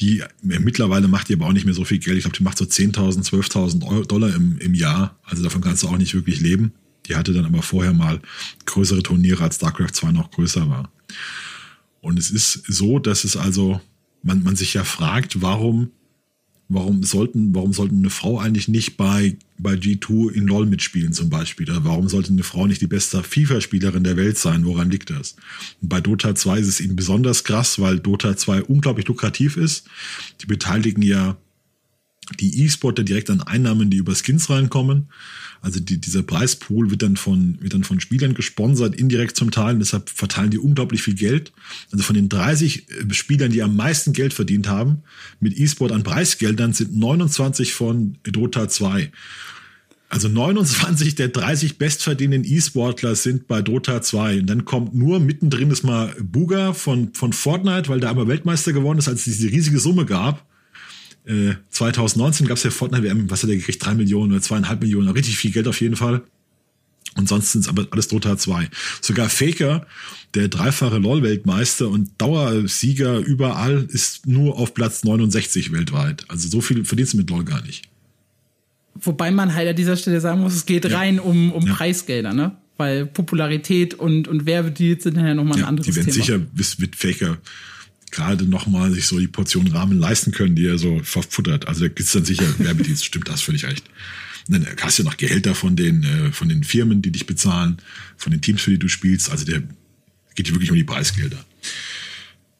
[0.00, 2.16] Die äh, mittlerweile macht die aber auch nicht mehr so viel Geld.
[2.16, 5.18] Ich glaube, die macht so 10.000, 12.000 Euro- Dollar im, im Jahr.
[5.24, 6.72] Also davon kannst du auch nicht wirklich leben.
[7.06, 8.20] Die hatte dann aber vorher mal
[8.66, 10.90] größere Turniere, als StarCraft 2 noch größer war.
[12.00, 13.80] Und es ist so, dass es also,
[14.22, 15.90] man, man sich ja fragt, warum
[16.70, 21.28] warum sollten, warum sollten eine Frau eigentlich nicht bei, bei G2 in LoL mitspielen zum
[21.28, 21.68] Beispiel?
[21.68, 24.64] Oder warum sollte eine Frau nicht die beste FIFA-Spielerin der Welt sein?
[24.64, 25.34] Woran liegt das?
[25.82, 29.88] Und bei Dota 2 ist es eben besonders krass, weil Dota 2 unglaublich lukrativ ist.
[30.40, 31.36] Die beteiligen ja
[32.38, 35.08] die E-Sportler direkt an Einnahmen, die über Skins reinkommen.
[35.62, 39.74] Also die, dieser Preispool wird dann von, wird dann von Spielern gesponsert, indirekt zum Teil.
[39.74, 41.52] Und deshalb verteilen die unglaublich viel Geld.
[41.90, 45.02] Also von den 30 Spielern, die am meisten Geld verdient haben,
[45.40, 49.10] mit E-Sport an Preisgeldern sind 29 von Dota 2.
[50.08, 54.40] Also 29 der 30 bestverdienenden E-Sportler sind bei Dota 2.
[54.40, 58.72] Und dann kommt nur mittendrin ist mal Buga von, von Fortnite, weil der einmal Weltmeister
[58.72, 60.49] geworden ist, als es diese riesige Summe gab.
[61.26, 63.84] Äh, 2019 gab es ja Fortnite WM, was hat er gekriegt?
[63.84, 66.22] Drei Millionen oder zweieinhalb Millionen, richtig viel Geld auf jeden Fall.
[67.16, 68.68] Und sonst sind es aber alles Dota 2.
[69.00, 69.86] Sogar Faker,
[70.34, 76.24] der dreifache LoL-Weltmeister und Dauersieger überall, ist nur auf Platz 69 weltweit.
[76.28, 77.84] Also so viel verdienst du mit LoL gar nicht.
[78.94, 81.74] Wobei man halt an dieser Stelle sagen muss, es geht rein um, um Ja.
[81.74, 82.56] Preisgelder, ne?
[82.76, 86.24] Weil Popularität und, und Werbedeals sind ja nochmal ein Ja, anderes die werden Thema.
[86.24, 87.38] sicher bis mit Faker
[88.10, 91.68] gerade nochmal sich so die Portion Rahmen leisten können, die er so verfuttert.
[91.68, 93.84] Also da gibt's dann sicher Werbedienst, stimmt das völlig recht.
[94.48, 97.26] Und dann hast du ja noch Gehälter von den, äh, von den Firmen, die dich
[97.26, 97.78] bezahlen,
[98.16, 99.30] von den Teams, für die du spielst.
[99.30, 99.62] Also der
[100.34, 101.44] geht hier wirklich um die Preisgelder.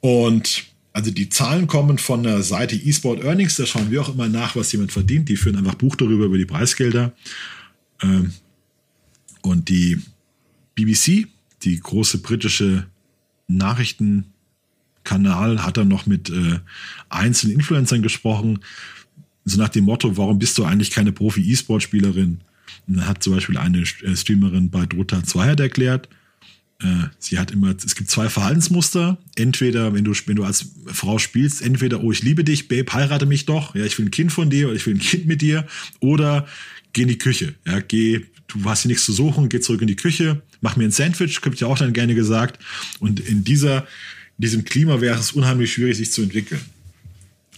[0.01, 4.29] Und also die Zahlen kommen von der Seite eSport Earnings, da schauen wir auch immer
[4.29, 5.29] nach, was jemand verdient.
[5.29, 7.13] Die führen einfach Buch darüber, über die Preisgelder.
[8.03, 8.33] Ähm,
[9.43, 9.99] und die
[10.75, 11.29] BBC,
[11.63, 12.87] die große britische
[15.05, 16.59] Nachrichtenkanal, hat dann noch mit äh,
[17.09, 18.61] einzelnen Influencern gesprochen.
[19.45, 22.41] so nach dem Motto, warum bist du eigentlich keine Profi-E-Sport-Spielerin?
[22.87, 26.09] Und dann hat zum Beispiel eine äh, Streamerin bei Dota 2 hat erklärt,
[26.83, 29.19] äh, sie hat immer, es gibt zwei Verhaltensmuster.
[29.37, 33.27] Entweder, wenn du, wenn du als Frau spielst, entweder, oh, ich liebe dich, Babe, heirate
[33.27, 35.43] mich doch, ja, ich will ein Kind von dir oder ich will ein Kind mit
[35.43, 35.67] dir,
[36.01, 36.47] oder
[36.93, 39.89] geh in die Küche, ja, geh, du hast hier nichts zu suchen, geh zurück in
[39.89, 42.63] die Küche, mach mir ein Sandwich, kommt ja auch dann gerne gesagt.
[42.99, 43.87] Und in dieser,
[44.41, 46.63] in diesem Klima wäre es unheimlich schwierig, sich zu entwickeln.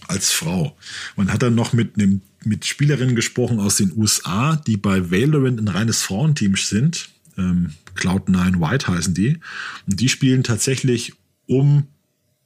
[0.09, 0.75] Als Frau.
[1.15, 5.61] Man hat dann noch mit einem, mit Spielerinnen gesprochen aus den USA, die bei Valorant
[5.61, 7.07] ein reines Frauenteam sind.
[7.37, 9.39] Ähm, Cloud9 White heißen die.
[9.87, 11.13] Und die spielen tatsächlich
[11.47, 11.87] um,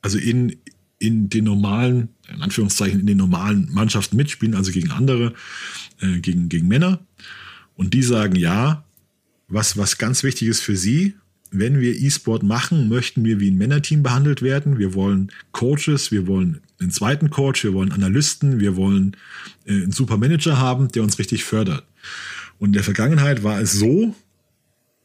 [0.04, 0.56] also in,
[1.00, 5.34] in den normalen, in Anführungszeichen, in den normalen Mannschaften mitspielen, also gegen andere,
[6.00, 7.00] äh, gegen, gegen Männer.
[7.74, 8.86] Und die sagen, ja,
[9.48, 11.16] was, was ganz wichtig ist für sie,
[11.52, 14.78] wenn wir E-Sport machen, möchten wir wie ein Männerteam behandelt werden.
[14.78, 19.16] Wir wollen Coaches, wir wollen einen zweiten Coach, wir wollen Analysten, wir wollen
[19.66, 21.84] äh, einen super Manager haben, der uns richtig fördert.
[22.60, 24.16] Und in der Vergangenheit war es so,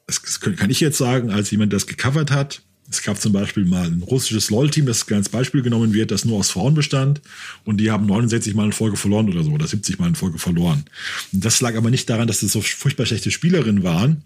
[0.07, 2.63] das kann ich jetzt sagen, als jemand, das gecovert hat.
[2.91, 6.39] Es gab zum Beispiel mal ein russisches LOL-Team, das als Beispiel genommen wird, das nur
[6.39, 7.23] aus Frauen bestand.
[7.65, 10.39] Und die haben 69 Mal in Folge verloren oder so, oder 70 Mal in Folge
[10.39, 10.85] verloren.
[11.33, 14.25] Und das lag aber nicht daran, dass das so furchtbar schlechte Spielerinnen waren,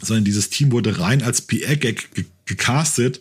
[0.00, 2.08] sondern dieses Team wurde rein als PR-Gag
[2.46, 3.20] gecastet,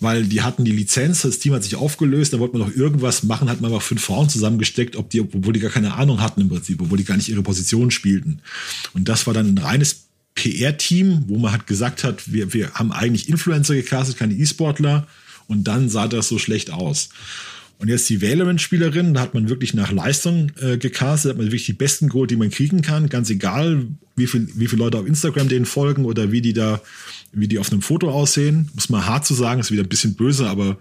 [0.00, 3.22] weil die hatten die Lizenz, das Team hat sich aufgelöst, da wollte man noch irgendwas
[3.22, 6.40] machen, hat man aber fünf Frauen zusammengesteckt, ob die, obwohl die gar keine Ahnung hatten
[6.40, 8.40] im Prinzip, obwohl die gar nicht ihre Position spielten.
[8.94, 12.92] Und das war dann ein reines PR-Team, wo man hat gesagt hat, wir, wir haben
[12.92, 15.06] eigentlich Influencer gecastet, keine E-Sportler.
[15.46, 17.10] Und dann sah das so schlecht aus.
[17.82, 21.66] Und jetzt die Valorant-Spielerin, da hat man wirklich nach Leistung äh, gecastet, hat man wirklich
[21.66, 25.06] die besten Gold, die man kriegen kann, ganz egal, wie viel, wie viele Leute auf
[25.06, 26.80] Instagram denen folgen oder wie die da,
[27.32, 28.70] wie die auf einem Foto aussehen.
[28.74, 30.78] Muss man hart zu sagen, ist wieder ein bisschen böse, aber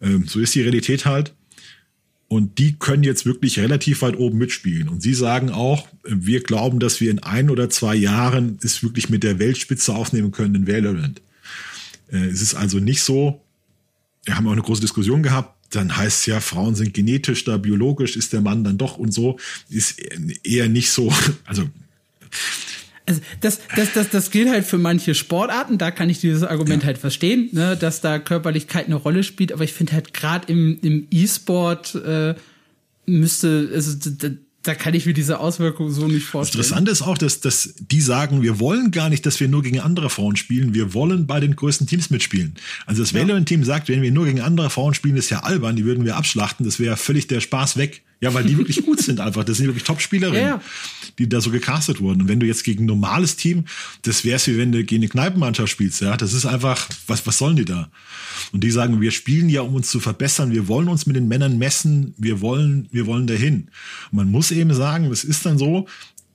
[0.00, 1.34] äh, so ist die Realität halt.
[2.28, 4.88] Und die können jetzt wirklich relativ weit oben mitspielen.
[4.88, 9.10] Und sie sagen auch, wir glauben, dass wir in ein oder zwei Jahren es wirklich
[9.10, 11.20] mit der Weltspitze aufnehmen können in Valorant.
[12.10, 13.44] Äh, es ist also nicht so,
[14.24, 17.56] wir haben auch eine große Diskussion gehabt, dann heißt es ja, Frauen sind genetisch da,
[17.56, 19.38] biologisch ist der Mann dann doch und so.
[19.68, 20.00] Ist
[20.44, 21.12] eher nicht so,
[21.44, 21.68] also
[23.08, 26.82] also das, das, das, das gilt halt für manche Sportarten, da kann ich dieses Argument
[26.82, 26.88] ja.
[26.88, 30.78] halt verstehen, ne, dass da Körperlichkeit eine Rolle spielt, aber ich finde halt gerade im,
[30.82, 32.34] im E-Sport äh,
[33.06, 33.96] müsste, also
[34.68, 36.60] da, kann ich mir diese Auswirkungen so nicht vorstellen.
[36.60, 39.62] Das Interessante ist auch, dass, dass die sagen, wir wollen gar nicht, dass wir nur
[39.62, 42.54] gegen andere Frauen spielen, wir wollen bei den größten Teams mitspielen.
[42.86, 43.20] Also das ja.
[43.20, 46.16] Valorant-Team sagt, wenn wir nur gegen andere Frauen spielen, ist ja albern, die würden wir
[46.16, 48.02] abschlachten, das wäre völlig der Spaß weg.
[48.20, 49.44] Ja, weil die wirklich gut sind einfach.
[49.44, 50.60] Das sind wirklich Top-Spielerinnen, ja.
[51.18, 52.22] Die da so gecastet wurden.
[52.22, 53.64] Und wenn du jetzt gegen ein normales Team,
[54.02, 56.16] das wär's wie wenn du gegen eine Kneipenmannschaft spielst, ja.
[56.16, 57.90] Das ist einfach, was, was sollen die da?
[58.52, 60.52] Und die sagen, wir spielen ja, um uns zu verbessern.
[60.52, 62.14] Wir wollen uns mit den Männern messen.
[62.16, 63.68] Wir wollen, wir wollen dahin.
[64.10, 65.86] Und man muss eben sagen, es ist dann so,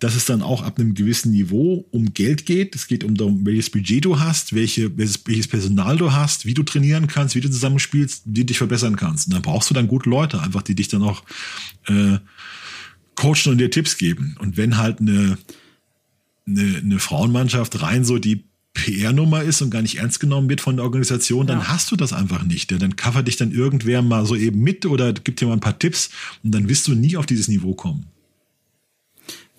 [0.04, 2.76] dass es dann auch ab einem gewissen Niveau um Geld geht.
[2.76, 6.54] Es geht um, darum, welches Budget du hast, welche, welches, welches Personal du hast, wie
[6.54, 9.28] du trainieren kannst, wie du zusammenspielst, wie du dich verbessern kannst.
[9.28, 11.24] Und dann brauchst du dann gute Leute, einfach die dich dann auch
[11.88, 12.18] äh,
[13.16, 14.36] coachen und dir Tipps geben.
[14.40, 15.38] Und wenn halt eine,
[16.48, 18.44] eine, eine Frauenmannschaft rein so die
[18.74, 21.68] PR-Nummer ist und gar nicht ernst genommen wird von der Organisation, dann ja.
[21.68, 22.72] hast du das einfach nicht.
[22.72, 25.78] Dann cover dich dann irgendwer mal so eben mit oder gibt dir mal ein paar
[25.78, 26.10] Tipps
[26.44, 28.08] und dann wirst du nie auf dieses Niveau kommen.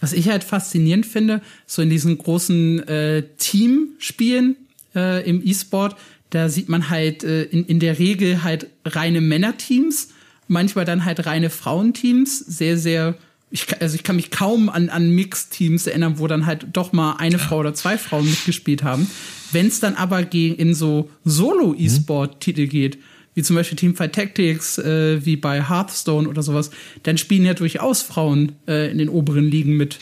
[0.00, 4.56] Was ich halt faszinierend finde, so in diesen großen äh, Teamspielen
[4.94, 5.96] äh, im E-Sport,
[6.30, 10.08] da sieht man halt äh, in, in der Regel halt reine Männerteams,
[10.48, 13.16] manchmal dann halt reine Frauenteams, sehr, sehr
[13.54, 17.12] ich, also ich kann mich kaum an, an Mix-Teams erinnern, wo dann halt doch mal
[17.18, 19.08] eine Frau oder zwei Frauen mitgespielt haben.
[19.52, 22.98] Wenn es dann aber gegen, in so Solo-E-Sport-Titel geht,
[23.34, 26.72] wie zum Beispiel Teamfight Tactics, äh, wie bei Hearthstone oder sowas,
[27.04, 30.00] dann spielen ja durchaus Frauen äh, in den oberen Ligen mit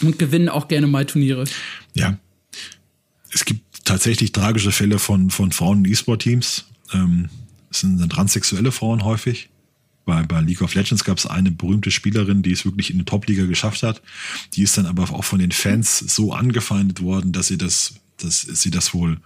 [0.00, 1.44] und gewinnen auch gerne mal Turniere.
[1.92, 2.16] Ja.
[3.30, 6.64] Es gibt tatsächlich tragische Fälle von, von Frauen in E-Sport-Teams.
[6.94, 7.28] Ähm,
[7.70, 9.50] es sind, sind transsexuelle Frauen häufig.
[10.04, 13.04] Bei, bei League of Legends gab es eine berühmte Spielerin, die es wirklich in die
[13.04, 14.02] Top-Liga geschafft hat.
[14.54, 18.40] Die ist dann aber auch von den Fans so angefeindet worden, dass sie das, dass
[18.40, 19.18] sie das wohl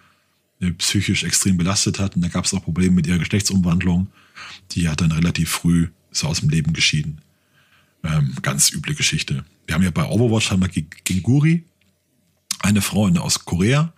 [0.61, 2.17] äh, psychisch extrem belastet hat.
[2.17, 4.09] Und da gab es auch Probleme mit ihrer Geschlechtsumwandlung.
[4.73, 7.21] Die hat dann relativ früh so aus dem Leben geschieden.
[8.05, 9.45] Ähm, ganz üble Geschichte.
[9.67, 11.65] Wir haben ja bei Overwatch haben wir gegen Guri,
[12.61, 13.93] eine Frau aus Korea,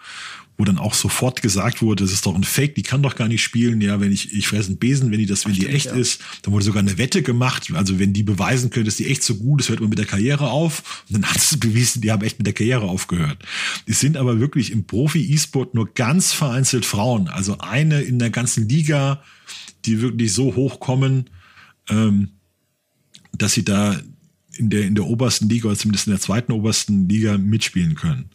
[0.59, 3.29] wo dann auch sofort gesagt wurde, das ist doch ein Fake, die kann doch gar
[3.29, 3.81] nicht spielen.
[3.81, 5.93] Ja, wenn ich, ich fresse einen Besen, wenn die das, wenn Ach, die echt ja.
[5.93, 7.71] ist, dann wurde sogar eine Wette gemacht.
[7.75, 10.07] Also wenn die beweisen können, dass die echt so gut ist, hört man mit der
[10.07, 11.05] Karriere auf.
[11.09, 13.39] Und dann hat es bewiesen, die haben echt mit der Karriere aufgehört.
[13.87, 17.29] Es sind aber wirklich im Profi-E-Sport nur ganz vereinzelt Frauen.
[17.29, 19.23] Also eine in der ganzen Liga,
[19.85, 21.31] die wirklich so hochkommen.
[21.89, 22.31] Ähm,
[23.33, 23.99] dass sie da
[24.57, 28.31] in der, in der obersten Liga oder zumindest in der zweiten obersten Liga mitspielen können.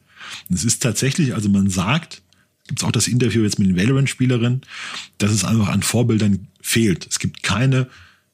[0.50, 2.22] Und es ist tatsächlich, also man sagt,
[2.68, 4.62] gibt es auch das Interview jetzt mit den Valorant-Spielerinnen,
[5.18, 7.08] dass es einfach an Vorbildern fehlt.
[7.10, 7.88] Es gibt keine,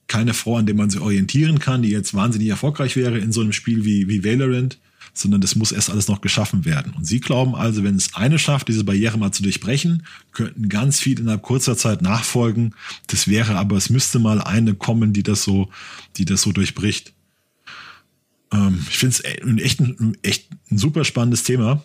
[0.07, 3.41] keine Frau, an der man sich orientieren kann, die jetzt wahnsinnig erfolgreich wäre in so
[3.41, 4.77] einem Spiel wie, wie Valorant,
[5.13, 6.93] sondern das muss erst alles noch geschaffen werden.
[6.95, 10.99] Und sie glauben also, wenn es eine schafft, diese Barriere mal zu durchbrechen, könnten ganz
[10.99, 12.75] viel innerhalb kurzer Zeit nachfolgen.
[13.07, 15.69] Das wäre aber, es müsste mal eine kommen, die das so,
[16.17, 17.13] die das so durchbricht.
[18.51, 21.83] Ähm, ich finde es echt, ein, echt ein super spannendes Thema.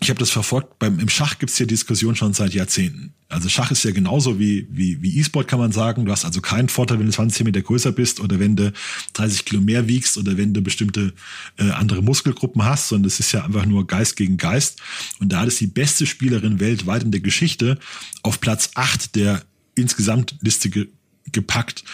[0.00, 0.78] Ich habe das verfolgt.
[0.78, 3.14] Beim, Im Schach gibt es ja Diskussion schon seit Jahrzehnten.
[3.28, 6.04] Also Schach ist ja genauso wie, wie, wie E-Sport, kann man sagen.
[6.04, 8.72] Du hast also keinen Vorteil, wenn du 20 Zentimeter größer bist oder wenn du
[9.14, 11.14] 30 Kilo mehr wiegst oder wenn du bestimmte
[11.58, 14.80] äh, andere Muskelgruppen hast, sondern es ist ja einfach nur Geist gegen Geist.
[15.20, 17.78] Und da hat es die beste Spielerin weltweit in der Geschichte
[18.22, 19.42] auf Platz 8 der
[19.74, 20.88] Insgesamtliste ge
[21.32, 21.84] gepackt.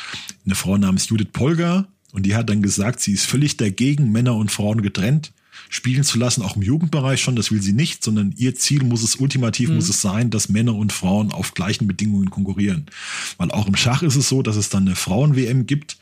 [0.45, 4.35] Eine Frau namens Judith Polgar, und die hat dann gesagt, sie ist völlig dagegen, Männer
[4.37, 5.33] und Frauen getrennt
[5.71, 7.37] spielen zu lassen, auch im Jugendbereich schon.
[7.37, 9.77] Das will sie nicht, sondern ihr Ziel muss es, ultimativ mhm.
[9.77, 12.87] muss es sein, dass Männer und Frauen auf gleichen Bedingungen konkurrieren.
[13.39, 15.97] Weil auch im Schach ist es so, dass es dann eine Frauen-WM gibt.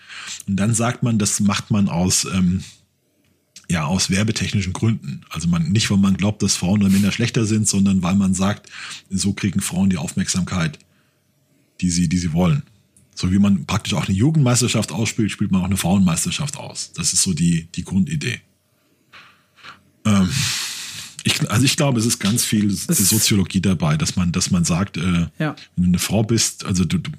[0.47, 2.65] Und dann sagt man, das macht man aus, ähm,
[3.71, 5.21] ja, aus werbetechnischen Gründen.
[5.29, 8.33] Also man, nicht, weil man glaubt, dass Frauen oder Männer schlechter sind, sondern weil man
[8.33, 8.71] sagt,
[9.11, 10.79] so kriegen Frauen die Aufmerksamkeit,
[11.83, 12.63] die sie, die sie wollen.
[13.19, 16.93] So wie man praktisch auch eine Jugendmeisterschaft ausspielt, spielt man auch eine Frauenmeisterschaft aus.
[16.93, 18.43] Das ist so die, die Grundidee.
[20.05, 20.31] Ähm,
[21.25, 24.99] ich, also ich glaube, es ist ganz viel Soziologie dabei, dass man, dass man sagt,
[24.99, 25.57] äh, ja.
[25.75, 27.11] wenn du eine Frau bist, also du, du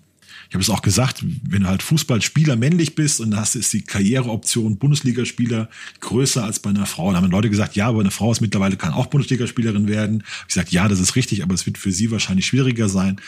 [0.48, 3.84] ich habe es auch gesagt, wenn du halt Fußballspieler männlich bist und hast ist die
[3.84, 5.70] Karriereoption Bundesligaspieler
[6.00, 7.12] größer als bei einer Frau.
[7.12, 10.24] Da haben Leute gesagt, ja, aber eine Frau ist mittlerweile kann auch Bundesligaspielerin werden.
[10.48, 13.22] Ich sage, ja, das ist richtig, aber es wird für sie wahrscheinlich schwieriger sein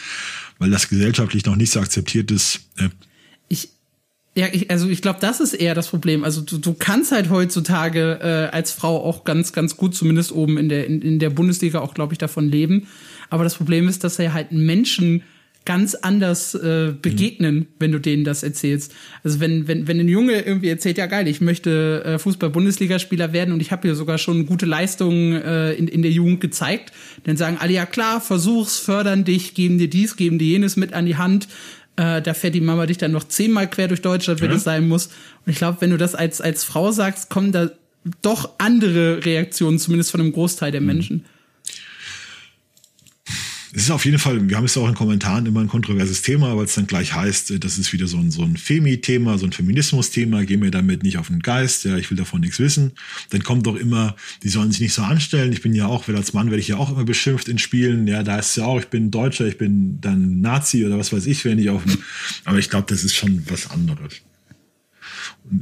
[0.62, 2.60] weil das gesellschaftlich noch nicht so akzeptiert ist.
[2.78, 2.90] Äh,
[3.50, 3.70] ich,
[4.36, 6.24] ja, ich, also ich glaube, das ist eher das Problem.
[6.24, 10.60] Also du, du kannst halt heutzutage äh, als Frau auch ganz, ganz gut, zumindest oben
[10.60, 12.86] in der, in, in der Bundesliga auch, glaube ich, davon leben.
[13.32, 15.24] Aber das Problem ist, dass er halt Menschen
[15.64, 17.68] ganz anders äh, begegnen, mhm.
[17.80, 18.94] wenn du denen das erzählst.
[19.24, 23.54] Also wenn, wenn, wenn ein Junge irgendwie erzählt, ja geil, ich möchte äh, Fußball-Bundesligaspieler werden
[23.54, 26.92] und ich habe hier sogar schon gute Leistungen äh, in, in der Jugend gezeigt,
[27.26, 30.94] dann sagen alle, ja klar, versuch's, fördern dich, geben dir dies, geben dir jenes mit
[30.94, 31.48] an die Hand.
[31.96, 34.58] Äh, da fährt die Mama dich dann noch zehnmal quer durch Deutschland, wenn ja.
[34.58, 35.08] es sein muss.
[35.46, 37.70] Und ich glaube, wenn du das als, als Frau sagst, kommen da
[38.24, 40.88] doch andere Reaktionen, zumindest von einem Großteil der mhm.
[40.88, 41.26] Menschen
[43.74, 46.22] es ist auf jeden Fall, wir haben es ja auch in Kommentaren immer ein kontroverses
[46.22, 49.38] Thema, weil es dann gleich heißt, äh, das ist wieder so ein, so ein Femi-Thema,
[49.38, 52.60] so ein Feminismus-Thema, geh mir damit nicht auf den Geist, ja, ich will davon nichts
[52.60, 52.92] wissen.
[53.30, 55.54] Dann kommt doch immer, die sollen sich nicht so anstellen.
[55.54, 58.08] Ich bin ja auch, als Mann werde ich ja auch immer beschimpft in Spielen.
[58.08, 61.26] Ja, da ist ja auch, ich bin Deutscher, ich bin dann Nazi oder was weiß
[61.26, 61.84] ich, wenn ich auf
[62.46, 64.22] aber ich glaube, das ist schon was anderes.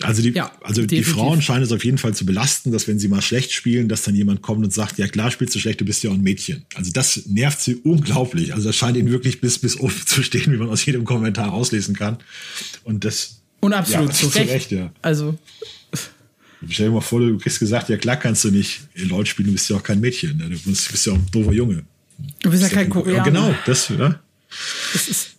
[0.02, 3.00] Also die, ja, also die Frauen scheinen es auf jeden Fall zu belasten, dass wenn
[3.00, 5.82] sie mal schlecht spielen, dass dann jemand kommt und sagt, ja klar spielst du schlecht,
[5.82, 6.66] du bist ja auch ein Mädchen.
[6.76, 8.54] Also das nervt sie unglaublich.
[8.54, 11.54] Also das scheint ihnen wirklich bis, bis oben zu stehen, wie man aus jedem Kommentar
[11.54, 12.18] auslesen kann.
[12.84, 13.42] Und das.
[13.62, 14.50] Und absolut ja, zu, Recht.
[14.50, 14.72] Recht.
[14.72, 14.92] ja.
[15.02, 15.38] Also.
[16.70, 19.54] Stell dir mal vor, du kriegst gesagt, ja klar kannst du nicht LOL spielen, du
[19.54, 20.38] bist ja auch kein Mädchen.
[20.38, 20.50] Ne?
[20.50, 21.84] Du bist, bist ja auch ein doofer Junge.
[22.42, 23.24] Du bist ja kein Koreaner.
[23.24, 24.20] Genau, das, ja.
[24.94, 25.30] Das ist,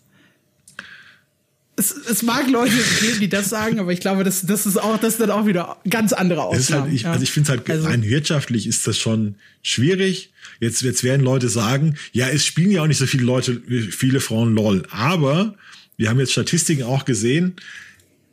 [1.81, 4.99] es, es mag Leute geben, die das sagen, aber ich glaube, das, das ist auch,
[4.99, 6.85] das ist dann auch wieder ganz andere halt, Ausnahmen.
[6.85, 7.13] Halt, ich, ja.
[7.13, 10.31] Also ich finde es halt also, rein wirtschaftlich ist das schon schwierig.
[10.61, 13.61] Jetzt, jetzt werden Leute sagen, ja, es spielen ja auch nicht so viele Leute,
[13.91, 14.87] viele Frauen LOL.
[14.91, 15.55] Aber
[15.97, 17.57] wir haben jetzt Statistiken auch gesehen,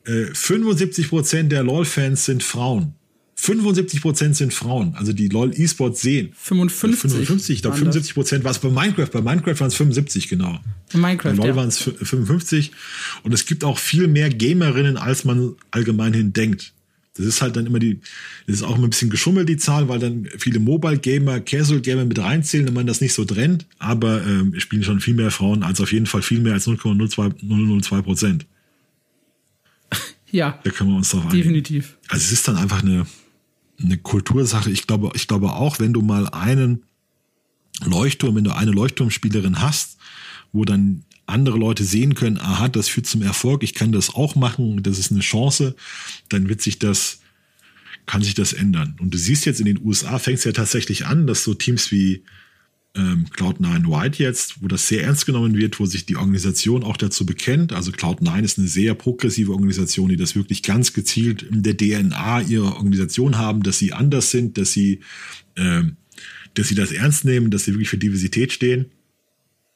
[0.05, 2.93] äh, 75 Prozent der LOL-Fans sind Frauen.
[3.39, 6.31] 75 Prozent sind Frauen, also die LOL E-Sport sehen.
[6.33, 7.11] 55.
[7.11, 9.09] 55, ich glaube 75 Prozent war es bei Minecraft.
[9.13, 10.59] Bei Minecraft waren es 75, genau.
[10.91, 11.55] Bei Minecraft, bei LOL ja.
[11.55, 12.71] waren es 55.
[13.23, 16.73] Und es gibt auch viel mehr Gamerinnen, als man allgemeinhin denkt.
[17.17, 17.99] Das ist halt dann immer die,
[18.47, 22.19] das ist auch immer ein bisschen geschummelt, die Zahl, weil dann viele Mobile-Gamer, Casual-Gamer mit
[22.19, 23.65] reinzählen, wenn man das nicht so trennt.
[23.79, 28.01] Aber ähm, spielen schon viel mehr Frauen, als auf jeden Fall viel mehr als 0,002
[28.01, 28.45] Prozent.
[30.29, 30.59] Ja.
[30.61, 31.37] Da können wir uns drauf einigen.
[31.37, 31.97] Definitiv.
[32.09, 33.05] Also es ist dann einfach eine,
[33.81, 34.71] eine Kultursache.
[34.71, 36.83] Ich glaube, ich glaube auch, wenn du mal einen
[37.83, 39.97] Leuchtturm, wenn du eine Leuchtturmspielerin hast,
[40.51, 44.35] wo dann andere Leute sehen können, aha, das führt zum Erfolg, ich kann das auch
[44.35, 45.75] machen, das ist eine Chance,
[46.29, 47.19] dann wird sich das,
[48.05, 48.95] kann sich das ändern.
[48.99, 51.91] Und du siehst jetzt in den USA fängt es ja tatsächlich an, dass so Teams
[51.91, 52.23] wie
[52.97, 56.97] ähm, Cloud9 White jetzt, wo das sehr ernst genommen wird, wo sich die Organisation auch
[56.97, 57.71] dazu bekennt.
[57.71, 62.41] Also Cloud9 ist eine sehr progressive Organisation, die das wirklich ganz gezielt in der DNA
[62.41, 65.01] ihrer Organisation haben, dass sie anders sind, dass sie,
[65.55, 65.97] ähm,
[66.55, 68.87] dass sie das ernst nehmen, dass sie wirklich für Diversität stehen.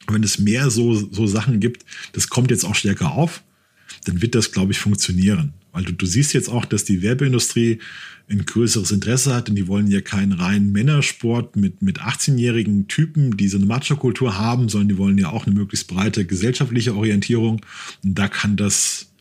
[0.07, 3.43] Und wenn es mehr so, so Sachen gibt, das kommt jetzt auch stärker auf.
[4.05, 5.53] dann wird das, glaube ich, funktionieren.
[5.71, 7.79] Weil du, du siehst jetzt auch, dass die Werbeindustrie
[8.29, 13.35] ein größeres Interesse hat, denn die wollen ja keinen reinen Männersport mit, mit 18-jährigen Typen,
[13.35, 17.61] die so eine Macho-Kultur haben, sondern die wollen ja auch eine möglichst breite gesellschaftliche Orientierung.
[18.03, 19.11] Und da kann das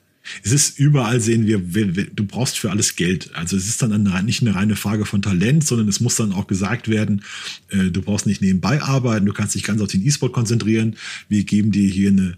[0.42, 3.34] es ist überall sehen wir, du brauchst für alles Geld.
[3.34, 6.32] Also es ist dann eine, nicht eine reine Frage von Talent, sondern es muss dann
[6.32, 7.24] auch gesagt werden,
[7.70, 10.96] äh, du brauchst nicht nebenbei arbeiten, du kannst dich ganz auf den E-Sport konzentrieren.
[11.28, 12.36] Wir geben dir hier eine,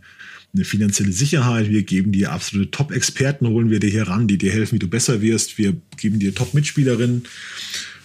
[0.54, 4.52] eine finanzielle Sicherheit, wir geben dir absolute Top-Experten, holen wir dir hier ran, die dir
[4.52, 5.56] helfen, wie du besser wirst.
[5.56, 7.24] Wir geben dir Top-Mitspielerinnen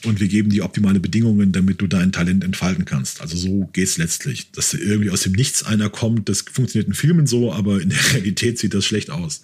[0.05, 3.19] und wir geben dir optimale Bedingungen, damit du dein Talent entfalten kannst.
[3.19, 4.51] Also so geht's letztlich.
[4.51, 7.99] Dass irgendwie aus dem Nichts einer kommt, das funktioniert in Filmen so, aber in der
[8.13, 9.43] Realität sieht das schlecht aus.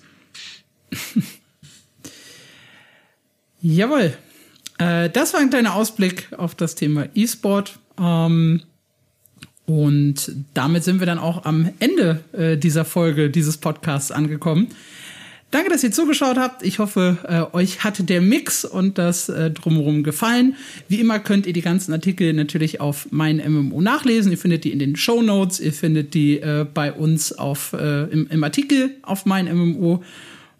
[3.61, 4.13] Jawohl.
[4.77, 7.79] Äh, das war ein kleiner Ausblick auf das Thema E-Sport.
[7.99, 8.61] Ähm,
[9.65, 14.67] und damit sind wir dann auch am Ende äh, dieser Folge dieses Podcasts angekommen.
[15.51, 16.63] Danke, dass ihr zugeschaut habt.
[16.63, 20.55] Ich hoffe, äh, euch hat der Mix und das äh, drumherum gefallen.
[20.87, 24.31] Wie immer könnt ihr die ganzen Artikel natürlich auf mein MMO nachlesen.
[24.31, 25.59] Ihr findet die in den Show Notes.
[25.59, 30.03] Ihr findet die äh, bei uns auf, äh, im, im Artikel auf mein MMO.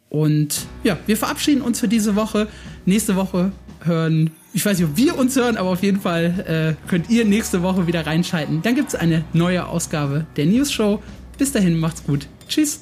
[0.10, 2.48] Und ja, wir verabschieden uns für diese Woche.
[2.86, 3.52] Nächste Woche
[3.86, 7.26] hören, ich weiß nicht, ob wir uns hören, aber auf jeden Fall äh, könnt ihr
[7.26, 8.62] nächste Woche wieder reinschalten.
[8.62, 11.02] Dann gibt es eine neue Ausgabe der News Show.
[11.38, 12.28] Bis dahin, macht's gut.
[12.48, 12.82] Tschüss.